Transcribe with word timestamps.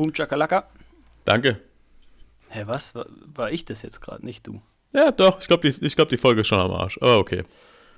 Boom 0.00 0.14
Chakalaka. 0.14 0.66
Danke. 1.26 1.60
Hä, 2.48 2.62
was? 2.64 2.94
War, 2.94 3.04
war 3.34 3.52
ich 3.52 3.66
das 3.66 3.82
jetzt 3.82 4.00
gerade, 4.00 4.24
nicht 4.24 4.46
du? 4.46 4.62
Ja, 4.94 5.12
doch. 5.12 5.42
Ich 5.42 5.46
glaube, 5.46 5.70
die, 5.70 5.88
glaub, 5.90 6.08
die 6.08 6.16
Folge 6.16 6.40
ist 6.40 6.46
schon 6.46 6.58
am 6.58 6.70
Arsch. 6.70 6.96
Aber 7.02 7.18
okay. 7.18 7.44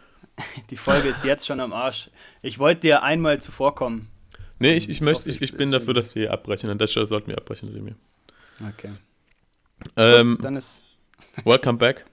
Die 0.71 0.77
Folge 0.77 1.11
ist 1.11 1.23
jetzt 1.23 1.47
schon 1.47 1.61
am 1.61 1.73
Arsch. 1.73 2.11
Ich 2.41 2.59
wollte 2.59 2.81
dir 2.81 3.05
einmal 3.05 3.41
zuvorkommen. 3.41 4.09
Nee, 4.59 4.75
ich, 4.75 4.89
ich, 4.89 5.01
möchte, 5.01 5.29
ich, 5.29 5.41
ich 5.41 5.57
bin 5.57 5.71
dafür, 5.71 5.95
dass 5.95 6.13
wir 6.13 6.23
hier 6.23 6.33
abbrechen. 6.33 6.69
An 6.71 6.79
der 6.79 6.89
Stelle 6.89 7.07
sollten 7.07 7.29
wir 7.29 7.39
abbrechen, 7.39 7.69
Remi. 7.69 7.95
Okay. 8.69 8.91
Ähm, 9.97 10.35
Gut, 10.35 10.45
dann 10.45 10.57
ist 10.57 10.83
welcome 11.45 11.79
back. 11.79 12.05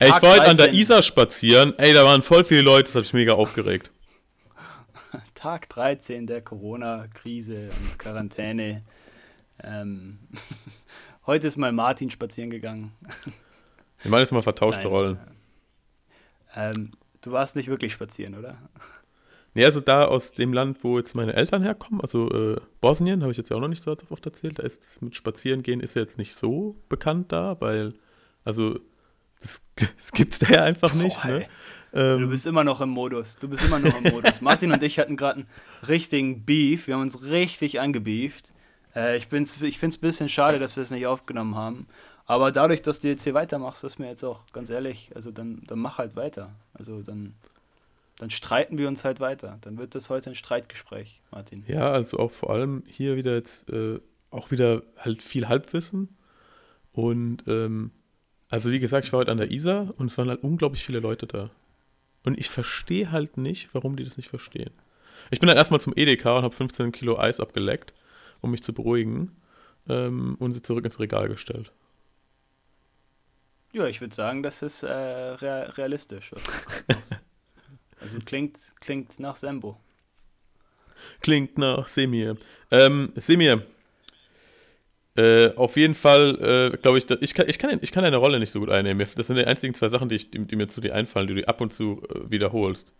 Ey, 0.00 0.10
ich 0.10 0.20
war 0.20 0.32
heute 0.32 0.48
an 0.48 0.56
der 0.56 0.66
13. 0.66 0.80
Isar 0.80 1.02
spazieren. 1.04 1.78
Ey, 1.78 1.94
da 1.94 2.04
waren 2.04 2.24
voll 2.24 2.42
viele 2.42 2.62
Leute. 2.62 2.86
Das 2.86 2.96
hat 2.96 3.02
mich 3.04 3.12
mega 3.12 3.34
aufgeregt. 3.34 3.92
Tag 5.46 5.68
13 5.68 6.26
der 6.26 6.42
Corona-Krise 6.42 7.68
und 7.68 8.00
Quarantäne. 8.00 8.82
Ähm, 9.62 10.18
heute 11.26 11.46
ist 11.46 11.56
mal 11.56 11.70
Martin 11.70 12.10
spazieren 12.10 12.50
gegangen. 12.50 12.90
Wir 14.02 14.10
machen 14.10 14.22
jetzt 14.22 14.32
mal 14.32 14.42
vertauschte 14.42 14.82
Nein. 14.82 14.90
Rollen. 14.90 15.18
Ähm, 16.56 16.90
du 17.20 17.30
warst 17.30 17.54
nicht 17.54 17.68
wirklich 17.68 17.92
spazieren, 17.92 18.34
oder? 18.34 18.58
Nee, 19.54 19.64
also 19.64 19.78
da 19.78 20.06
aus 20.06 20.32
dem 20.32 20.52
Land, 20.52 20.82
wo 20.82 20.98
jetzt 20.98 21.14
meine 21.14 21.34
Eltern 21.34 21.62
herkommen, 21.62 22.00
also 22.00 22.28
äh, 22.28 22.60
Bosnien, 22.80 23.22
habe 23.22 23.30
ich 23.30 23.38
jetzt 23.38 23.50
ja 23.50 23.56
auch 23.56 23.60
noch 23.60 23.68
nicht 23.68 23.82
so 23.82 23.96
oft 24.10 24.26
erzählt, 24.26 24.58
da 24.58 24.64
ist 24.64 24.82
es 24.82 25.00
mit 25.00 25.14
Spazierengehen 25.14 25.78
ist 25.78 25.94
ja 25.94 26.02
jetzt 26.02 26.18
nicht 26.18 26.34
so 26.34 26.74
bekannt 26.88 27.30
da, 27.30 27.56
weil, 27.60 27.94
also, 28.42 28.80
das, 29.40 29.62
das 29.76 30.10
gibt's 30.10 30.40
da 30.40 30.48
ja 30.48 30.64
einfach 30.64 30.92
nicht, 30.92 31.22
Boah, 31.22 31.28
ne? 31.28 31.46
Ey. 31.96 32.18
Du 32.18 32.24
Ähm, 32.24 32.30
bist 32.30 32.46
immer 32.46 32.64
noch 32.64 32.80
im 32.80 32.90
Modus. 32.90 33.36
Du 33.38 33.48
bist 33.48 33.64
immer 33.64 33.78
noch 33.78 33.96
im 34.02 34.12
Modus. 34.12 34.40
Martin 34.40 34.72
und 34.72 34.82
ich 34.82 34.98
hatten 34.98 35.16
gerade 35.16 35.40
einen 35.40 35.48
richtigen 35.88 36.44
Beef. 36.44 36.86
Wir 36.86 36.94
haben 36.94 37.02
uns 37.02 37.24
richtig 37.24 37.80
angebeeft. 37.80 38.52
Äh, 38.94 39.16
ich 39.16 39.28
bin's, 39.28 39.60
ich 39.62 39.78
finde 39.78 39.94
es 39.94 39.98
ein 39.98 40.00
bisschen 40.02 40.28
schade, 40.28 40.58
dass 40.58 40.76
wir 40.76 40.82
es 40.82 40.90
nicht 40.90 41.06
aufgenommen 41.06 41.54
haben. 41.54 41.86
Aber 42.26 42.50
dadurch, 42.52 42.82
dass 42.82 43.00
du 43.00 43.08
jetzt 43.08 43.22
hier 43.24 43.34
weitermachst, 43.34 43.84
ist 43.84 43.98
mir 43.98 44.08
jetzt 44.08 44.24
auch 44.24 44.44
ganz 44.52 44.68
ehrlich, 44.70 45.10
also 45.14 45.30
dann, 45.30 45.62
dann 45.66 45.78
mach 45.78 45.98
halt 45.98 46.16
weiter. 46.16 46.50
Also 46.74 47.02
dann, 47.02 47.34
dann 48.18 48.30
streiten 48.30 48.78
wir 48.78 48.88
uns 48.88 49.04
halt 49.04 49.20
weiter. 49.20 49.58
Dann 49.60 49.78
wird 49.78 49.94
das 49.94 50.10
heute 50.10 50.30
ein 50.30 50.34
Streitgespräch, 50.34 51.20
Martin. 51.30 51.62
ja, 51.68 51.90
also 51.90 52.18
auch 52.18 52.32
vor 52.32 52.50
allem 52.50 52.82
hier 52.86 53.16
wieder 53.16 53.34
jetzt 53.34 53.68
äh, 53.70 54.00
auch 54.30 54.50
wieder 54.50 54.82
halt 54.98 55.22
viel 55.22 55.48
Halbwissen 55.48 56.08
und 56.92 57.44
ähm, 57.46 57.90
also 58.48 58.70
wie 58.72 58.80
gesagt, 58.80 59.06
ich 59.06 59.12
war 59.12 59.20
heute 59.20 59.30
an 59.30 59.38
der 59.38 59.50
Isar 59.50 59.94
und 59.96 60.10
es 60.10 60.18
waren 60.18 60.28
halt 60.28 60.42
unglaublich 60.42 60.84
viele 60.84 60.98
Leute 61.00 61.26
da. 61.26 61.50
Und 62.26 62.38
ich 62.38 62.50
verstehe 62.50 63.12
halt 63.12 63.36
nicht, 63.36 63.68
warum 63.72 63.96
die 63.96 64.04
das 64.04 64.16
nicht 64.16 64.28
verstehen. 64.28 64.72
Ich 65.30 65.38
bin 65.38 65.46
dann 65.46 65.56
erstmal 65.56 65.80
zum 65.80 65.92
Edeka 65.94 66.36
und 66.36 66.42
habe 66.42 66.54
15 66.54 66.90
Kilo 66.90 67.18
Eis 67.18 67.38
abgeleckt, 67.38 67.94
um 68.40 68.50
mich 68.50 68.62
zu 68.62 68.72
beruhigen 68.72 69.36
ähm, 69.88 70.36
und 70.40 70.52
sie 70.52 70.60
zurück 70.60 70.84
ins 70.84 70.98
Regal 70.98 71.28
gestellt. 71.28 71.72
Ja, 73.72 73.86
ich 73.86 74.00
würde 74.00 74.14
sagen, 74.14 74.42
das 74.42 74.62
ist 74.62 74.82
äh, 74.82 74.88
rea 74.90 75.62
realistisch. 75.70 76.32
Also 77.98 78.18
klingt, 78.18 78.58
klingt 78.80 79.18
nach 79.18 79.36
Sembo. 79.36 79.80
Klingt 81.22 81.56
nach 81.56 81.88
Semir. 81.88 82.36
Ähm, 82.70 83.10
Semir. 83.16 83.66
Äh, 85.16 85.54
auf 85.56 85.76
jeden 85.76 85.94
Fall, 85.94 86.72
äh, 86.74 86.76
glaube 86.76 86.98
ich, 86.98 87.10
ich, 87.10 87.34
kann, 87.34 87.48
ich, 87.48 87.58
kann, 87.58 87.78
ich 87.80 87.92
kann 87.92 88.04
deine 88.04 88.18
Rolle 88.18 88.38
nicht 88.38 88.50
so 88.50 88.60
gut 88.60 88.70
einnehmen. 88.70 89.06
Das 89.16 89.26
sind 89.26 89.36
die 89.36 89.44
einzigen 89.44 89.74
zwei 89.74 89.88
Sachen, 89.88 90.08
die, 90.08 90.16
ich, 90.16 90.30
die, 90.30 90.44
die 90.44 90.56
mir 90.56 90.68
zu 90.68 90.80
dir 90.80 90.94
einfallen, 90.94 91.26
die 91.28 91.34
du 91.34 91.48
ab 91.48 91.60
und 91.60 91.72
zu 91.72 92.02
äh, 92.10 92.30
wiederholst. 92.30 92.92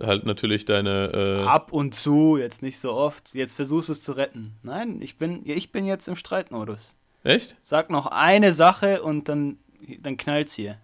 Halt 0.00 0.24
natürlich 0.24 0.64
deine. 0.64 1.42
Äh, 1.44 1.46
Ab 1.46 1.72
und 1.72 1.94
zu, 1.94 2.36
jetzt 2.38 2.62
nicht 2.62 2.78
so 2.78 2.92
oft. 2.92 3.34
Jetzt 3.34 3.54
versuchst 3.54 3.88
du 3.88 3.92
es 3.92 4.02
zu 4.02 4.12
retten. 4.12 4.54
Nein, 4.62 5.00
ich 5.02 5.18
bin, 5.18 5.42
ich 5.44 5.70
bin 5.70 5.84
jetzt 5.84 6.08
im 6.08 6.16
Streitmodus. 6.16 6.96
echt? 7.24 7.56
Sag 7.62 7.90
noch 7.90 8.06
eine 8.06 8.52
Sache 8.52 9.02
und 9.02 9.28
dann, 9.28 9.58
dann 10.00 10.16
knallt's 10.16 10.54
hier. 10.54 10.78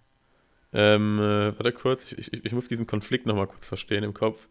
Ähm, 0.72 1.18
äh, 1.18 1.58
warte 1.58 1.72
kurz, 1.72 2.12
ich, 2.12 2.32
ich, 2.32 2.44
ich 2.44 2.52
muss 2.52 2.68
diesen 2.68 2.86
Konflikt 2.86 3.24
nochmal 3.26 3.46
kurz 3.46 3.66
verstehen 3.66 4.04
im 4.04 4.12
Kopf. 4.12 4.46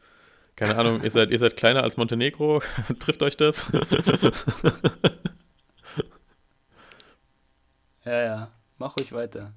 Keine 0.56 0.76
Ahnung, 0.76 1.04
ihr 1.04 1.12
seid, 1.12 1.30
ihr 1.30 1.38
seid 1.38 1.56
kleiner 1.56 1.84
als 1.84 1.98
Montenegro. 1.98 2.64
Trifft 3.00 3.22
euch 3.22 3.38
das? 3.38 3.72
Ja, 8.08 8.24
ja. 8.24 8.52
Mach 8.78 8.96
ruhig 8.98 9.12
weiter. 9.12 9.52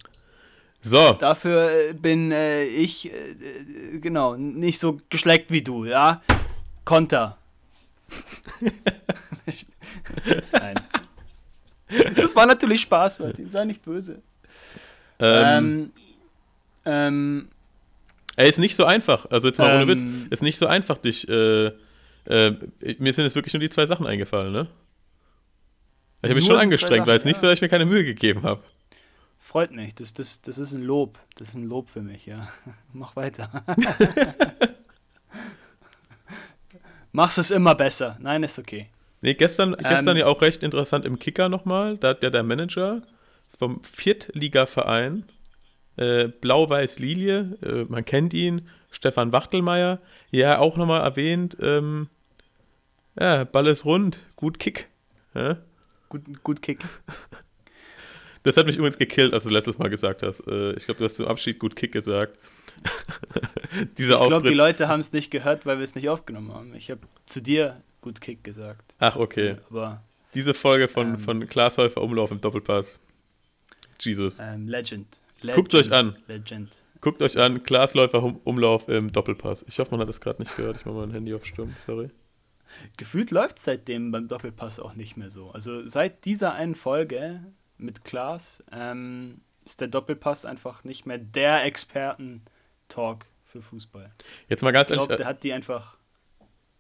so, 0.82 1.12
Dafür 1.12 1.70
äh, 1.70 1.92
bin 1.92 2.32
äh, 2.32 2.64
ich, 2.64 3.12
äh, 3.12 3.30
äh, 3.30 3.98
genau, 4.00 4.34
nicht 4.36 4.78
so 4.78 5.00
geschleckt 5.08 5.50
wie 5.50 5.62
du, 5.62 5.84
ja? 5.84 6.20
Konter. 6.84 7.36
Nein. 10.52 10.74
Das 12.16 12.34
war 12.34 12.46
natürlich 12.46 12.80
Spaß, 12.80 13.18
Martin. 13.20 13.50
Sei 13.50 13.64
nicht 13.64 13.84
böse. 13.84 14.20
ähm, 15.18 15.46
Ähm, 15.46 15.92
ähm, 16.86 17.48
ey, 18.36 18.48
ist 18.48 18.58
nicht 18.58 18.74
so 18.74 18.84
einfach. 18.84 19.26
Also 19.30 19.48
jetzt 19.48 19.58
mal 19.58 19.74
ohne 19.74 19.82
Ähm. 19.82 19.88
Witz. 19.88 20.30
Ist 20.30 20.42
nicht 20.42 20.58
so 20.58 20.66
einfach, 20.66 20.98
dich. 20.98 21.28
Äh, 21.28 21.66
äh, 22.26 22.52
mir 22.98 23.12
sind 23.12 23.24
jetzt 23.24 23.34
wirklich 23.34 23.54
nur 23.54 23.60
die 23.60 23.70
zwei 23.70 23.86
Sachen 23.86 24.06
eingefallen, 24.06 24.52
ne? 24.52 24.66
Ich 26.22 26.31
habe 26.31 26.34
mich 26.34 26.47
schon 26.47 26.56
angestrengt, 26.56 27.06
weil 27.06 27.19
es 27.19 27.25
nicht 27.25 27.38
so, 27.38 27.47
dass 27.47 27.54
ich 27.54 27.62
mir 27.62 27.69
keine 27.69 27.86
Mühe 27.86 28.04
gegeben 28.04 28.42
habe. 28.42 28.62
Freut 29.38 29.72
mich. 29.72 29.94
Das, 29.94 30.12
das, 30.12 30.42
das 30.42 30.58
ist 30.58 30.72
ein 30.72 30.82
Lob. 30.82 31.19
Das 31.36 31.48
ist 31.48 31.54
ein 31.54 31.66
Lob 31.66 31.88
für 31.88 32.03
mich, 32.03 32.26
ja. 32.26 32.48
Mach 32.92 33.16
weiter. 33.16 33.64
Machst 37.12 37.38
es 37.38 37.50
immer 37.50 37.75
besser. 37.75 38.19
Nein, 38.20 38.42
ist 38.42 38.59
okay. 38.59 38.88
Nee, 39.22 39.34
gestern, 39.34 39.75
gestern 39.76 40.09
Ähm. 40.09 40.16
ja 40.19 40.26
auch 40.26 40.42
recht 40.42 40.62
interessant 40.62 41.04
im 41.04 41.19
Kicker 41.19 41.48
nochmal. 41.48 41.97
Da 41.97 42.09
hat 42.09 42.22
ja 42.22 42.30
der 42.30 42.42
Manager 42.42 43.03
vom 43.59 43.82
Viertligaverein 43.82 45.25
äh, 45.97 46.28
Blau-Weiß 46.28 46.98
Lilie, 46.98 47.59
äh, 47.62 47.84
man 47.88 48.04
kennt 48.04 48.32
ihn, 48.34 48.69
Stefan 48.91 49.32
Wachtelmeier, 49.32 50.00
ja 50.30 50.59
auch 50.59 50.76
nochmal 50.76 51.03
erwähnt, 51.03 51.56
ähm, 51.60 52.09
ja, 53.19 53.44
Ball 53.44 53.66
ist 53.66 53.84
rund, 53.84 54.20
gut 54.36 54.59
Kick. 54.59 54.88
Ja? 55.34 55.59
Gut, 56.10 56.43
gut 56.43 56.60
Kick. 56.60 56.81
Das 58.43 58.56
hat 58.56 58.66
mich 58.66 58.76
übrigens 58.76 58.98
gekillt, 58.98 59.32
als 59.34 59.44
du 59.44 59.48
letztes 59.50 59.78
Mal 59.78 59.88
gesagt 59.88 60.22
hast. 60.22 60.41
Äh, 60.47 60.72
ich 60.75 60.84
glaube, 60.84 60.98
du 60.98 61.04
hast 61.04 61.16
zum 61.16 61.26
Abschied 61.26 61.59
gut 61.59 61.76
Kick 61.76 61.93
gesagt. 61.93 62.38
Dieser 63.98 64.21
Ich 64.21 64.28
glaube, 64.28 64.48
die. 64.48 64.54
Leute 64.54 64.88
haben 64.88 65.00
es 65.00 65.12
nicht 65.12 65.31
gehört, 65.31 65.66
weil 65.66 65.78
wir 65.78 65.84
es 65.84 65.94
nicht 65.94 66.09
aufgenommen 66.09 66.53
haben. 66.53 66.75
Ich 66.75 66.91
habe 66.91 67.00
zu 67.26 67.41
dir 67.41 67.82
gut 68.00 68.21
Kick 68.21 68.43
gesagt. 68.44 68.94
Ach, 68.98 69.16
okay. 69.16 69.56
Aber 69.71 70.03
Diese 70.34 70.54
Folge 70.54 70.88
von, 70.88 71.15
Ähm. 71.15 71.19
von 71.19 71.47
Klaas 71.48 71.76
Häufer 71.78 72.00
Umlauf 72.03 72.31
im 72.31 72.41
Doppelpass. 72.41 72.98
Jesus. 74.00 74.38
ähm, 74.41 74.66
Legend. 74.69 75.06
Legend. 75.42 75.56
Guckt 75.56 75.75
euch 75.75 75.92
an. 75.92 76.16
Legend. 76.27 76.71
Guckt 77.03 77.22
euch 77.22 77.38
an, 77.38 77.62
Glasläufer 77.62 78.22
Umlauf 78.44 78.87
im 78.88 79.10
Doppelpass. 79.10 79.65
Ich 79.69 79.78
hoffe, 79.78 79.91
man 79.92 80.00
hat 80.00 80.09
das 80.10 80.21
gerade 80.21 80.42
nicht 80.42 80.54
gehört. 80.54 80.77
Ich 80.77 80.84
mache 80.84 80.97
mein 80.97 81.10
Handy 81.12 81.32
auf 81.32 81.47
Stumm, 81.47 81.75
sorry. 81.87 82.10
Gefühlt 82.97 83.31
läuft 83.31 83.58
seitdem 83.58 84.10
beim 84.10 84.28
Doppelpass 84.28 84.81
auch 84.81 84.94
nicht 84.94 85.16
mehr 85.16 85.31
so. 85.31 85.50
Also 85.50 85.86
seit 85.86 86.25
dieser 86.25 86.54
einen 86.54 86.75
Folge 86.75 87.44
mit 87.78 88.04
Klaas 88.04 88.62
ähm, 88.70 89.41
ist 89.64 89.81
der 89.81 89.88
Doppelpass 89.88 90.44
einfach 90.44 90.84
nicht 90.84 91.06
mehr 91.06 91.19
der 91.19 91.64
Experten-Talk 91.64 93.26
für 93.44 93.62
Fußball. 93.62 94.10
Jetzt 94.48 94.62
mal 94.62 94.72
ganz 94.72 94.91
Ich 94.91 94.97
glaube, 94.97 95.12
ehrlich, 95.12 95.16
der 95.19 95.26
äh, 95.26 95.28
hat 95.28 95.42
die 95.42 95.53
einfach, 95.53 95.98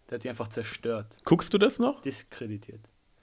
der 0.08 0.16
hat 0.16 0.24
die 0.24 0.28
einfach 0.28 0.48
zerstört, 0.48 1.18
guckst 1.24 1.52
du 1.52 1.58
das 1.58 1.78
noch? 1.78 2.02
diskreditiert. 2.02 2.80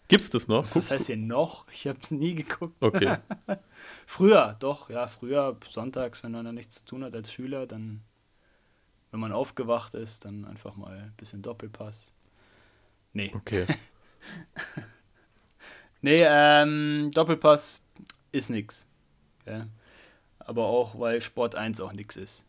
Gibt's 0.10 0.30
das 0.30 0.48
noch? 0.48 0.74
Was 0.74 0.90
heißt 0.90 1.08
hier 1.08 1.18
noch? 1.18 1.66
Ich 1.70 1.86
habe 1.86 2.00
es 2.02 2.12
nie 2.12 2.34
geguckt. 2.34 2.76
okay. 2.82 3.18
Früher, 4.06 4.56
doch, 4.60 4.90
ja, 4.90 5.08
früher, 5.08 5.58
sonntags, 5.68 6.24
wenn 6.24 6.32
man 6.32 6.46
da 6.46 6.52
nichts 6.54 6.76
zu 6.76 6.86
tun 6.86 7.04
hat 7.04 7.14
als 7.14 7.32
Schüler, 7.32 7.68
dann, 7.68 8.02
wenn 9.12 9.20
man 9.20 9.34
aufgewacht 9.34 9.96
ist, 9.96 10.24
dann 10.24 10.46
einfach 10.46 10.78
mal 10.78 10.98
ein 10.98 11.14
bisschen 11.18 11.42
Doppelpass. 11.42 12.14
Nee. 13.14 13.32
Okay. 13.36 13.66
Nee, 16.02 16.24
ähm, 16.24 17.12
Doppelpass 17.14 17.82
ist 18.32 18.50
nix. 18.50 18.88
Okay? 19.42 19.64
Aber 20.40 20.66
auch, 20.66 20.98
weil 21.00 21.22
Sport 21.22 21.56
1 21.56 21.82
auch 21.82 21.92
nix 21.92 22.16
ist. 22.16 22.46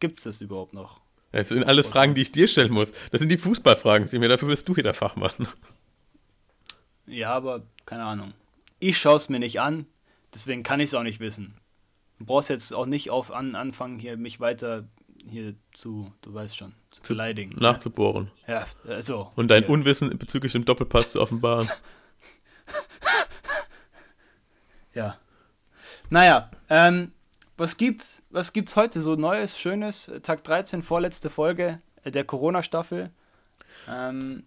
Gibt's 0.00 0.24
das 0.24 0.40
überhaupt 0.40 0.72
noch? 0.72 1.00
Das 1.32 1.50
sind 1.50 1.64
alles 1.64 1.88
Fragen, 1.88 2.14
die 2.14 2.22
ich 2.22 2.32
dir 2.32 2.48
stellen 2.48 2.72
muss. 2.72 2.92
Das 3.10 3.20
sind 3.20 3.28
die 3.28 3.36
Fußballfragen, 3.36 4.06
Simir. 4.06 4.28
Dafür 4.28 4.48
bist 4.48 4.68
du 4.68 4.74
hier 4.74 4.82
der 4.84 4.94
Fachmann. 4.94 5.32
Ja, 7.08 7.34
aber 7.34 7.62
keine 7.84 8.02
Ahnung. 8.02 8.34
Ich 8.80 8.98
schaue 8.98 9.14
es 9.14 9.28
mir 9.28 9.38
nicht 9.38 9.60
an, 9.60 9.86
deswegen 10.34 10.64
kann 10.64 10.80
ich 10.80 10.86
es 10.86 10.94
auch 10.94 11.04
nicht 11.04 11.20
wissen. 11.20 11.56
Du 12.18 12.24
brauchst 12.24 12.50
jetzt 12.50 12.74
auch 12.74 12.86
nicht 12.86 13.10
auf 13.10 13.30
an, 13.30 13.54
anfangen, 13.54 14.00
hier 14.00 14.16
mich 14.16 14.40
weiter 14.40 14.88
hier 15.28 15.54
zu, 15.72 16.12
du 16.22 16.34
weißt 16.34 16.56
schon, 16.56 16.74
zu 16.90 17.02
beleidigen. 17.02 17.56
Nachzubohren. 17.58 18.30
Ja, 18.46 18.66
also. 18.88 19.30
Und 19.36 19.48
dein 19.48 19.64
hier. 19.64 19.70
Unwissen 19.70 20.16
bezüglich 20.18 20.52
dem 20.52 20.64
Doppelpass 20.64 21.10
zu 21.10 21.20
offenbaren. 21.20 21.68
Ja. 24.96 25.18
Naja, 26.08 26.50
ähm, 26.70 27.12
was 27.58 27.76
gibt's, 27.76 28.22
was 28.30 28.52
gibt's 28.52 28.76
heute 28.76 29.02
so 29.02 29.14
Neues, 29.14 29.58
Schönes? 29.58 30.10
Tag 30.22 30.42
13, 30.42 30.82
vorletzte 30.82 31.28
Folge 31.28 31.80
äh, 32.02 32.10
der 32.10 32.24
Corona-Staffel. 32.24 33.10
Ähm, 33.88 34.44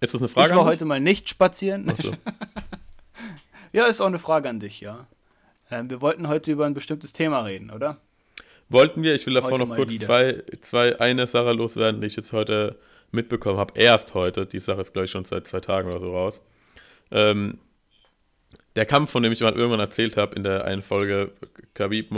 Ist 0.00 0.12
das 0.12 0.20
eine 0.20 0.28
Frage? 0.28 0.52
Ich 0.52 0.56
war 0.56 0.66
heute 0.66 0.84
mal 0.84 1.00
nicht 1.00 1.30
spazieren. 1.30 1.92
So. 1.98 2.12
ja, 3.72 3.86
ist 3.86 4.02
auch 4.02 4.06
eine 4.06 4.18
Frage 4.18 4.50
an 4.50 4.60
dich, 4.60 4.80
ja. 4.80 5.06
Ähm, 5.70 5.88
wir 5.88 6.02
wollten 6.02 6.28
heute 6.28 6.52
über 6.52 6.66
ein 6.66 6.74
bestimmtes 6.74 7.14
Thema 7.14 7.40
reden, 7.40 7.70
oder? 7.70 7.98
Wollten 8.68 9.02
wir, 9.02 9.14
ich 9.14 9.26
will 9.26 9.34
davor 9.34 9.52
heute 9.52 9.66
noch 9.66 9.76
kurz 9.76 9.96
zwei, 9.98 10.42
zwei, 10.60 10.98
eine 10.98 11.26
Sache 11.26 11.52
loswerden, 11.52 12.00
die 12.00 12.06
ich 12.06 12.16
jetzt 12.16 12.32
heute 12.32 12.78
mitbekommen 13.10 13.58
habe. 13.58 13.78
Erst 13.78 14.14
heute, 14.14 14.46
die 14.46 14.60
Sache 14.60 14.80
ist 14.80 14.92
gleich 14.92 15.10
schon 15.10 15.24
seit 15.24 15.46
zwei 15.46 15.60
Tagen 15.60 15.88
oder 15.88 16.00
so 16.00 16.12
raus. 16.12 16.40
Ähm, 17.10 17.58
der 18.76 18.86
Kampf, 18.86 19.10
von 19.10 19.22
dem 19.22 19.32
ich 19.32 19.40
mal 19.40 19.52
irgendwann 19.52 19.80
erzählt 19.80 20.16
habe 20.16 20.34
in 20.34 20.42
der 20.42 20.64
einen 20.64 20.82
Folge, 20.82 21.32
Khabib 21.74 22.10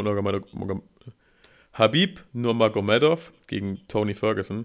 Habib 1.73 2.21
Nurmagomedov 2.33 3.33
gegen 3.47 3.87
Tony 3.89 4.15
Ferguson, 4.15 4.65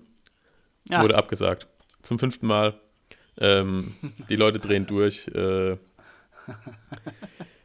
ja. 0.90 1.02
wurde 1.02 1.18
abgesagt. 1.18 1.68
Zum 2.02 2.20
fünften 2.20 2.48
Mal. 2.48 2.80
Ähm, 3.38 3.96
die 4.30 4.36
Leute 4.36 4.60
drehen 4.60 4.86
durch. 4.86 5.28
Äh, 5.28 5.78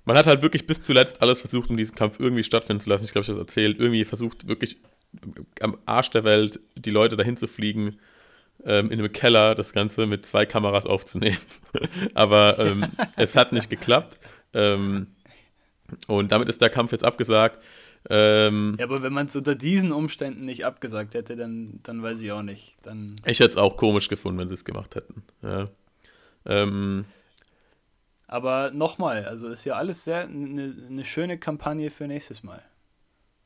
man 0.07 0.17
hat 0.17 0.27
halt 0.27 0.41
wirklich 0.41 0.67
bis 0.67 0.81
zuletzt 0.81 1.21
alles 1.21 1.41
versucht, 1.41 1.69
um 1.69 1.77
diesen 1.77 1.95
Kampf 1.95 2.19
irgendwie 2.19 2.45
stattfinden 2.45 2.81
zu 2.81 2.89
lassen. 2.89 3.05
Ich 3.05 3.13
glaube, 3.13 3.25
ich 3.25 3.29
habe 3.29 3.41
das 3.41 3.49
erzählt. 3.49 3.79
Irgendwie 3.79 4.05
versucht, 4.05 4.47
wirklich 4.47 4.79
am 5.61 5.77
Arsch 5.85 6.11
der 6.11 6.25
Welt 6.25 6.61
die 6.77 6.91
Leute 6.91 7.17
dahin 7.17 7.37
zu 7.37 7.49
fliegen, 7.49 7.99
ähm, 8.65 8.91
in 8.91 9.01
einem 9.01 9.13
Keller 9.13 9.57
das 9.57 9.73
Ganze 9.73 10.07
mit 10.07 10.25
zwei 10.25 10.47
Kameras 10.47 10.87
aufzunehmen. 10.87 11.39
Aber 12.15 12.59
ähm, 12.61 12.87
es 13.17 13.35
hat 13.35 13.53
nicht 13.53 13.69
geklappt. 13.69 14.19
Ähm, 14.55 15.09
und 16.07 16.31
damit 16.31 16.49
ist 16.49 16.61
der 16.61 16.71
Kampf 16.71 16.93
jetzt 16.93 17.05
abgesagt. 17.05 17.63
Ähm, 18.09 18.77
ja, 18.79 18.87
aber 18.87 19.03
wenn 19.03 19.13
man 19.13 19.27
es 19.27 19.35
unter 19.35 19.57
diesen 19.57 19.91
Umständen 19.91 20.45
nicht 20.45 20.65
abgesagt 20.65 21.15
hätte, 21.15 21.35
dann, 21.35 21.81
dann 21.83 22.05
weiß 22.05 22.21
ich 22.21 22.31
auch 22.31 22.43
nicht. 22.43 22.77
Dann 22.83 23.17
ich 23.25 23.41
hätte 23.41 23.51
es 23.51 23.57
auch 23.57 23.77
komisch 23.77 24.09
gefunden, 24.09 24.39
wenn 24.39 24.49
sie 24.49 24.55
es 24.55 24.65
gemacht 24.65 24.95
hätten. 24.95 25.25
Ja. 25.43 25.69
Ähm, 26.45 27.05
aber 28.27 28.71
nochmal, 28.73 29.25
also 29.25 29.49
ist 29.49 29.65
ja 29.65 29.75
alles 29.75 30.05
sehr 30.05 30.25
eine 30.25 30.69
ne 30.69 31.05
schöne 31.05 31.39
Kampagne 31.39 31.91
für 31.91 32.07
nächstes 32.07 32.43
Mal. 32.43 32.63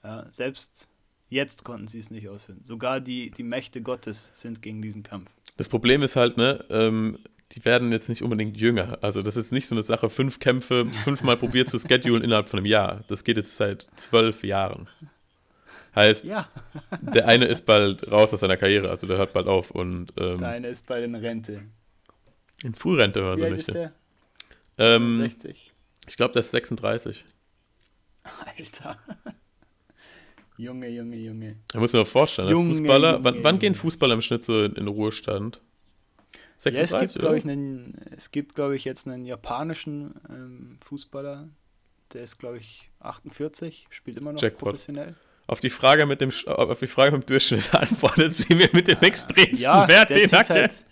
Ja, 0.03 0.27
selbst 0.31 0.88
jetzt 1.29 1.65
konnten 1.65 1.88
sie 1.88 1.99
es 1.99 2.11
nicht 2.11 2.29
ausfinden. 2.29 2.65
Sogar 2.65 3.00
die, 3.00 3.31
die 3.31 3.43
Mächte 3.43 3.82
Gottes 3.82 4.31
sind 4.35 4.62
gegen 4.62 4.81
diesen 4.81 5.03
Kampf. 5.03 5.31
Das 5.56 5.69
Problem 5.69 6.03
ist 6.03 6.17
halt, 6.17 6.38
ne, 6.38 6.65
ähm, 6.71 7.19
die 7.53 7.65
werden 7.65 7.93
jetzt 7.93 8.09
nicht 8.09 8.23
unbedingt 8.23 8.56
jünger. 8.56 8.99
Also 9.03 9.23
das 9.23 9.37
ist 9.37 9.53
nicht 9.53 9.67
so 9.67 9.75
eine 9.75 9.82
Sache, 9.82 10.09
fünf 10.09 10.38
Kämpfe, 10.38 10.87
fünfmal 11.05 11.37
probiert 11.38 11.69
zu 11.69 11.79
schedulen 11.79 12.23
innerhalb 12.23 12.49
von 12.49 12.59
einem 12.59 12.67
Jahr. 12.67 13.05
Das 13.09 13.25
geht 13.25 13.37
jetzt 13.37 13.56
seit 13.56 13.88
zwölf 13.97 14.43
Jahren. 14.44 14.88
Heißt, 15.94 16.25
ja. 16.25 16.49
der 17.00 17.27
eine 17.27 17.47
ist 17.47 17.67
bald 17.67 18.11
raus 18.11 18.32
aus 18.32 18.41
seiner 18.41 18.56
Karriere, 18.56 18.91
also 18.91 19.09
der 19.09 19.19
hört 19.19 19.32
bald 19.32 19.49
auf. 19.49 19.71
Und, 19.73 20.12
ähm, 20.19 20.38
der 20.38 20.49
eine 20.49 20.69
ist 20.69 20.87
bald 20.87 21.05
in 21.05 21.15
Rente. 21.17 21.62
In 22.62 22.75
Frührente 22.75 23.21
hören 23.21 23.41
sie 23.41 23.50
nicht. 23.50 23.69
Ist 23.69 23.75
der? 23.75 23.93
Ähm, 24.78 25.19
60. 25.19 25.72
Ich 26.06 26.17
glaube, 26.17 26.32
der 26.32 26.40
ist 26.40 26.50
36. 26.50 27.25
Alter. 28.22 28.99
Junge, 30.56 30.88
Junge, 30.88 31.17
Junge. 31.17 31.56
Da 31.69 31.78
muss 31.78 31.93
man 31.93 32.05
sich 32.05 32.12
vorstellen, 32.12 32.50
Junge, 32.50 32.75
Fußballer, 32.75 33.12
Junge, 33.12 33.25
wann, 33.25 33.44
wann, 33.44 33.58
gehen 33.58 33.75
Fußballer 33.75 34.14
im 34.14 34.20
Schnitt 34.20 34.44
so 34.44 34.64
in, 34.64 34.75
in 34.75 34.88
Ruhestand? 34.88 35.62
36, 36.58 36.93
ja, 36.93 37.02
es 37.02 37.12
gibt, 37.12 37.20
glaube 37.20 37.38
ich, 37.38 37.44
einen, 37.44 37.99
es 38.14 38.31
gibt, 38.31 38.55
glaube 38.55 38.76
ich, 38.76 38.84
jetzt 38.84 39.08
einen 39.08 39.25
japanischen 39.25 40.20
ähm, 40.28 40.78
Fußballer, 40.84 41.49
der 42.12 42.22
ist, 42.22 42.38
glaube 42.38 42.58
ich, 42.58 42.90
48, 43.00 43.87
spielt 43.88 44.19
immer 44.19 44.34
noch 44.34 44.43
Jackpot. 44.43 44.72
professionell. 44.72 45.14
Auf 45.46 45.61
die 45.61 45.70
Frage 45.70 46.05
mit 46.05 46.20
dem 46.20 46.31
auf 46.46 46.78
die 46.78 46.87
Frage 46.87 47.12
mit 47.12 47.22
dem 47.22 47.26
Durchschnitt 47.26 47.75
antwortet 47.75 48.34
sie 48.34 48.55
mir 48.55 48.69
mit 48.72 48.87
dem 48.87 49.00
extremsten 49.00 49.56
ja, 49.56 49.88
Wert, 49.88 50.11
der 50.11 50.19
den 50.19 50.28
zieht, 50.28 50.50
halt, 50.50 50.84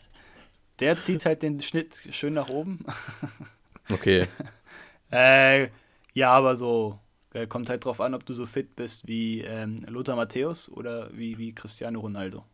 der 0.80 1.00
zieht 1.00 1.26
halt 1.26 1.42
den 1.42 1.60
Schnitt 1.60 2.00
schön 2.10 2.34
nach 2.34 2.48
oben. 2.48 2.84
Okay. 3.90 4.26
äh, 5.10 5.68
ja, 6.14 6.32
aber 6.32 6.56
so 6.56 6.98
äh, 7.32 7.46
kommt 7.46 7.70
halt 7.70 7.84
drauf 7.84 8.00
an, 8.00 8.14
ob 8.14 8.24
du 8.26 8.34
so 8.34 8.46
fit 8.46 8.76
bist 8.76 9.06
wie 9.06 9.40
ähm, 9.42 9.76
Lothar 9.86 10.16
Matthäus 10.16 10.70
oder 10.70 11.10
wie, 11.12 11.38
wie 11.38 11.54
Cristiano 11.54 12.00
Ronaldo. 12.00 12.44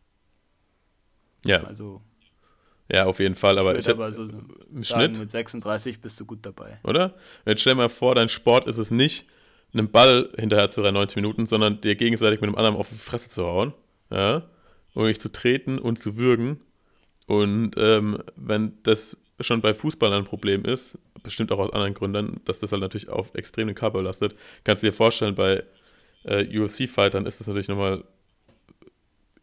Ja. 1.45 1.63
Also 1.63 2.01
ja, 2.91 3.05
auf 3.05 3.19
jeden 3.19 3.35
Fall, 3.35 3.57
aber 3.57 3.77
ich, 3.77 3.89
aber 3.89 4.11
so 4.11 4.23
im 4.23 4.83
Schnitt 4.83 5.17
mit 5.17 5.31
36 5.31 6.01
bist 6.01 6.19
du 6.19 6.25
gut 6.25 6.45
dabei. 6.45 6.79
Oder? 6.83 7.15
Jetzt 7.45 7.61
stell 7.61 7.73
mal 7.73 7.89
vor, 7.89 8.13
dein 8.13 8.29
Sport 8.29 8.67
ist 8.67 8.77
es 8.77 8.91
nicht, 8.91 9.25
einen 9.73 9.89
Ball 9.89 10.29
hinterher 10.37 10.69
zu 10.69 10.81
rennen 10.81 10.93
90 10.93 11.15
Minuten, 11.15 11.47
sondern 11.47 11.81
dir 11.81 11.95
gegenseitig 11.95 12.41
mit 12.41 12.47
einem 12.47 12.57
anderen 12.57 12.77
auf 12.77 12.89
die 12.89 12.97
Fresse 12.97 13.29
zu 13.29 13.45
hauen, 13.45 13.73
ja, 14.11 14.43
und 14.93 15.07
dich 15.07 15.19
zu 15.19 15.31
treten 15.31 15.79
und 15.79 16.01
zu 16.01 16.15
würgen. 16.15 16.61
Und 17.25 17.71
ähm, 17.77 18.19
wenn 18.35 18.77
das 18.83 19.17
schon 19.39 19.61
bei 19.61 19.73
Fußballern 19.73 20.23
ein 20.23 20.25
Problem 20.25 20.63
ist, 20.65 20.97
bestimmt 21.23 21.51
auch 21.51 21.59
aus 21.59 21.73
anderen 21.73 21.93
Gründen, 21.93 22.41
dass 22.45 22.59
das 22.59 22.71
halt 22.71 22.81
natürlich 22.81 23.09
auf 23.09 23.33
extrem 23.35 23.67
den 23.67 23.75
Körper 23.75 24.01
lastet, 24.01 24.35
kannst 24.63 24.83
du 24.83 24.87
dir 24.87 24.93
vorstellen, 24.93 25.35
bei 25.35 25.63
äh, 26.23 26.59
UFC-Fightern 26.59 27.25
ist 27.25 27.39
das 27.39 27.47
natürlich 27.47 27.67
nochmal 27.67 28.03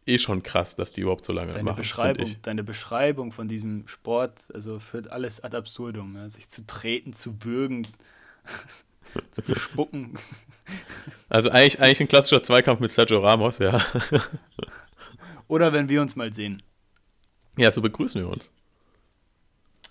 eh 0.05 0.17
schon 0.17 0.43
krass, 0.43 0.75
dass 0.75 0.91
die 0.91 1.01
überhaupt 1.01 1.25
so 1.25 1.33
lange 1.33 1.51
deine 1.51 1.63
machen. 1.63 1.77
Beschreibung, 1.77 2.35
deine 2.41 2.63
Beschreibung 2.63 3.31
von 3.31 3.47
diesem 3.47 3.87
Sport, 3.87 4.47
also 4.53 4.79
führt 4.79 5.09
alles 5.09 5.43
ad 5.43 5.55
absurdum. 5.55 6.15
Ja? 6.15 6.29
Sich 6.29 6.49
zu 6.49 6.65
treten, 6.65 7.13
zu 7.13 7.33
bürgen, 7.33 7.87
zu 9.31 9.41
bespucken. 9.41 10.17
Also 11.29 11.49
eigentlich, 11.49 11.79
eigentlich 11.79 12.01
ein 12.01 12.07
klassischer 12.07 12.43
Zweikampf 12.43 12.79
mit 12.79 12.91
Sergio 12.91 13.19
Ramos, 13.19 13.59
ja. 13.59 13.85
Oder 15.47 15.73
wenn 15.73 15.89
wir 15.89 16.01
uns 16.01 16.15
mal 16.15 16.33
sehen. 16.33 16.63
Ja, 17.57 17.71
so 17.71 17.81
begrüßen 17.81 18.21
wir 18.21 18.29
uns. 18.29 18.49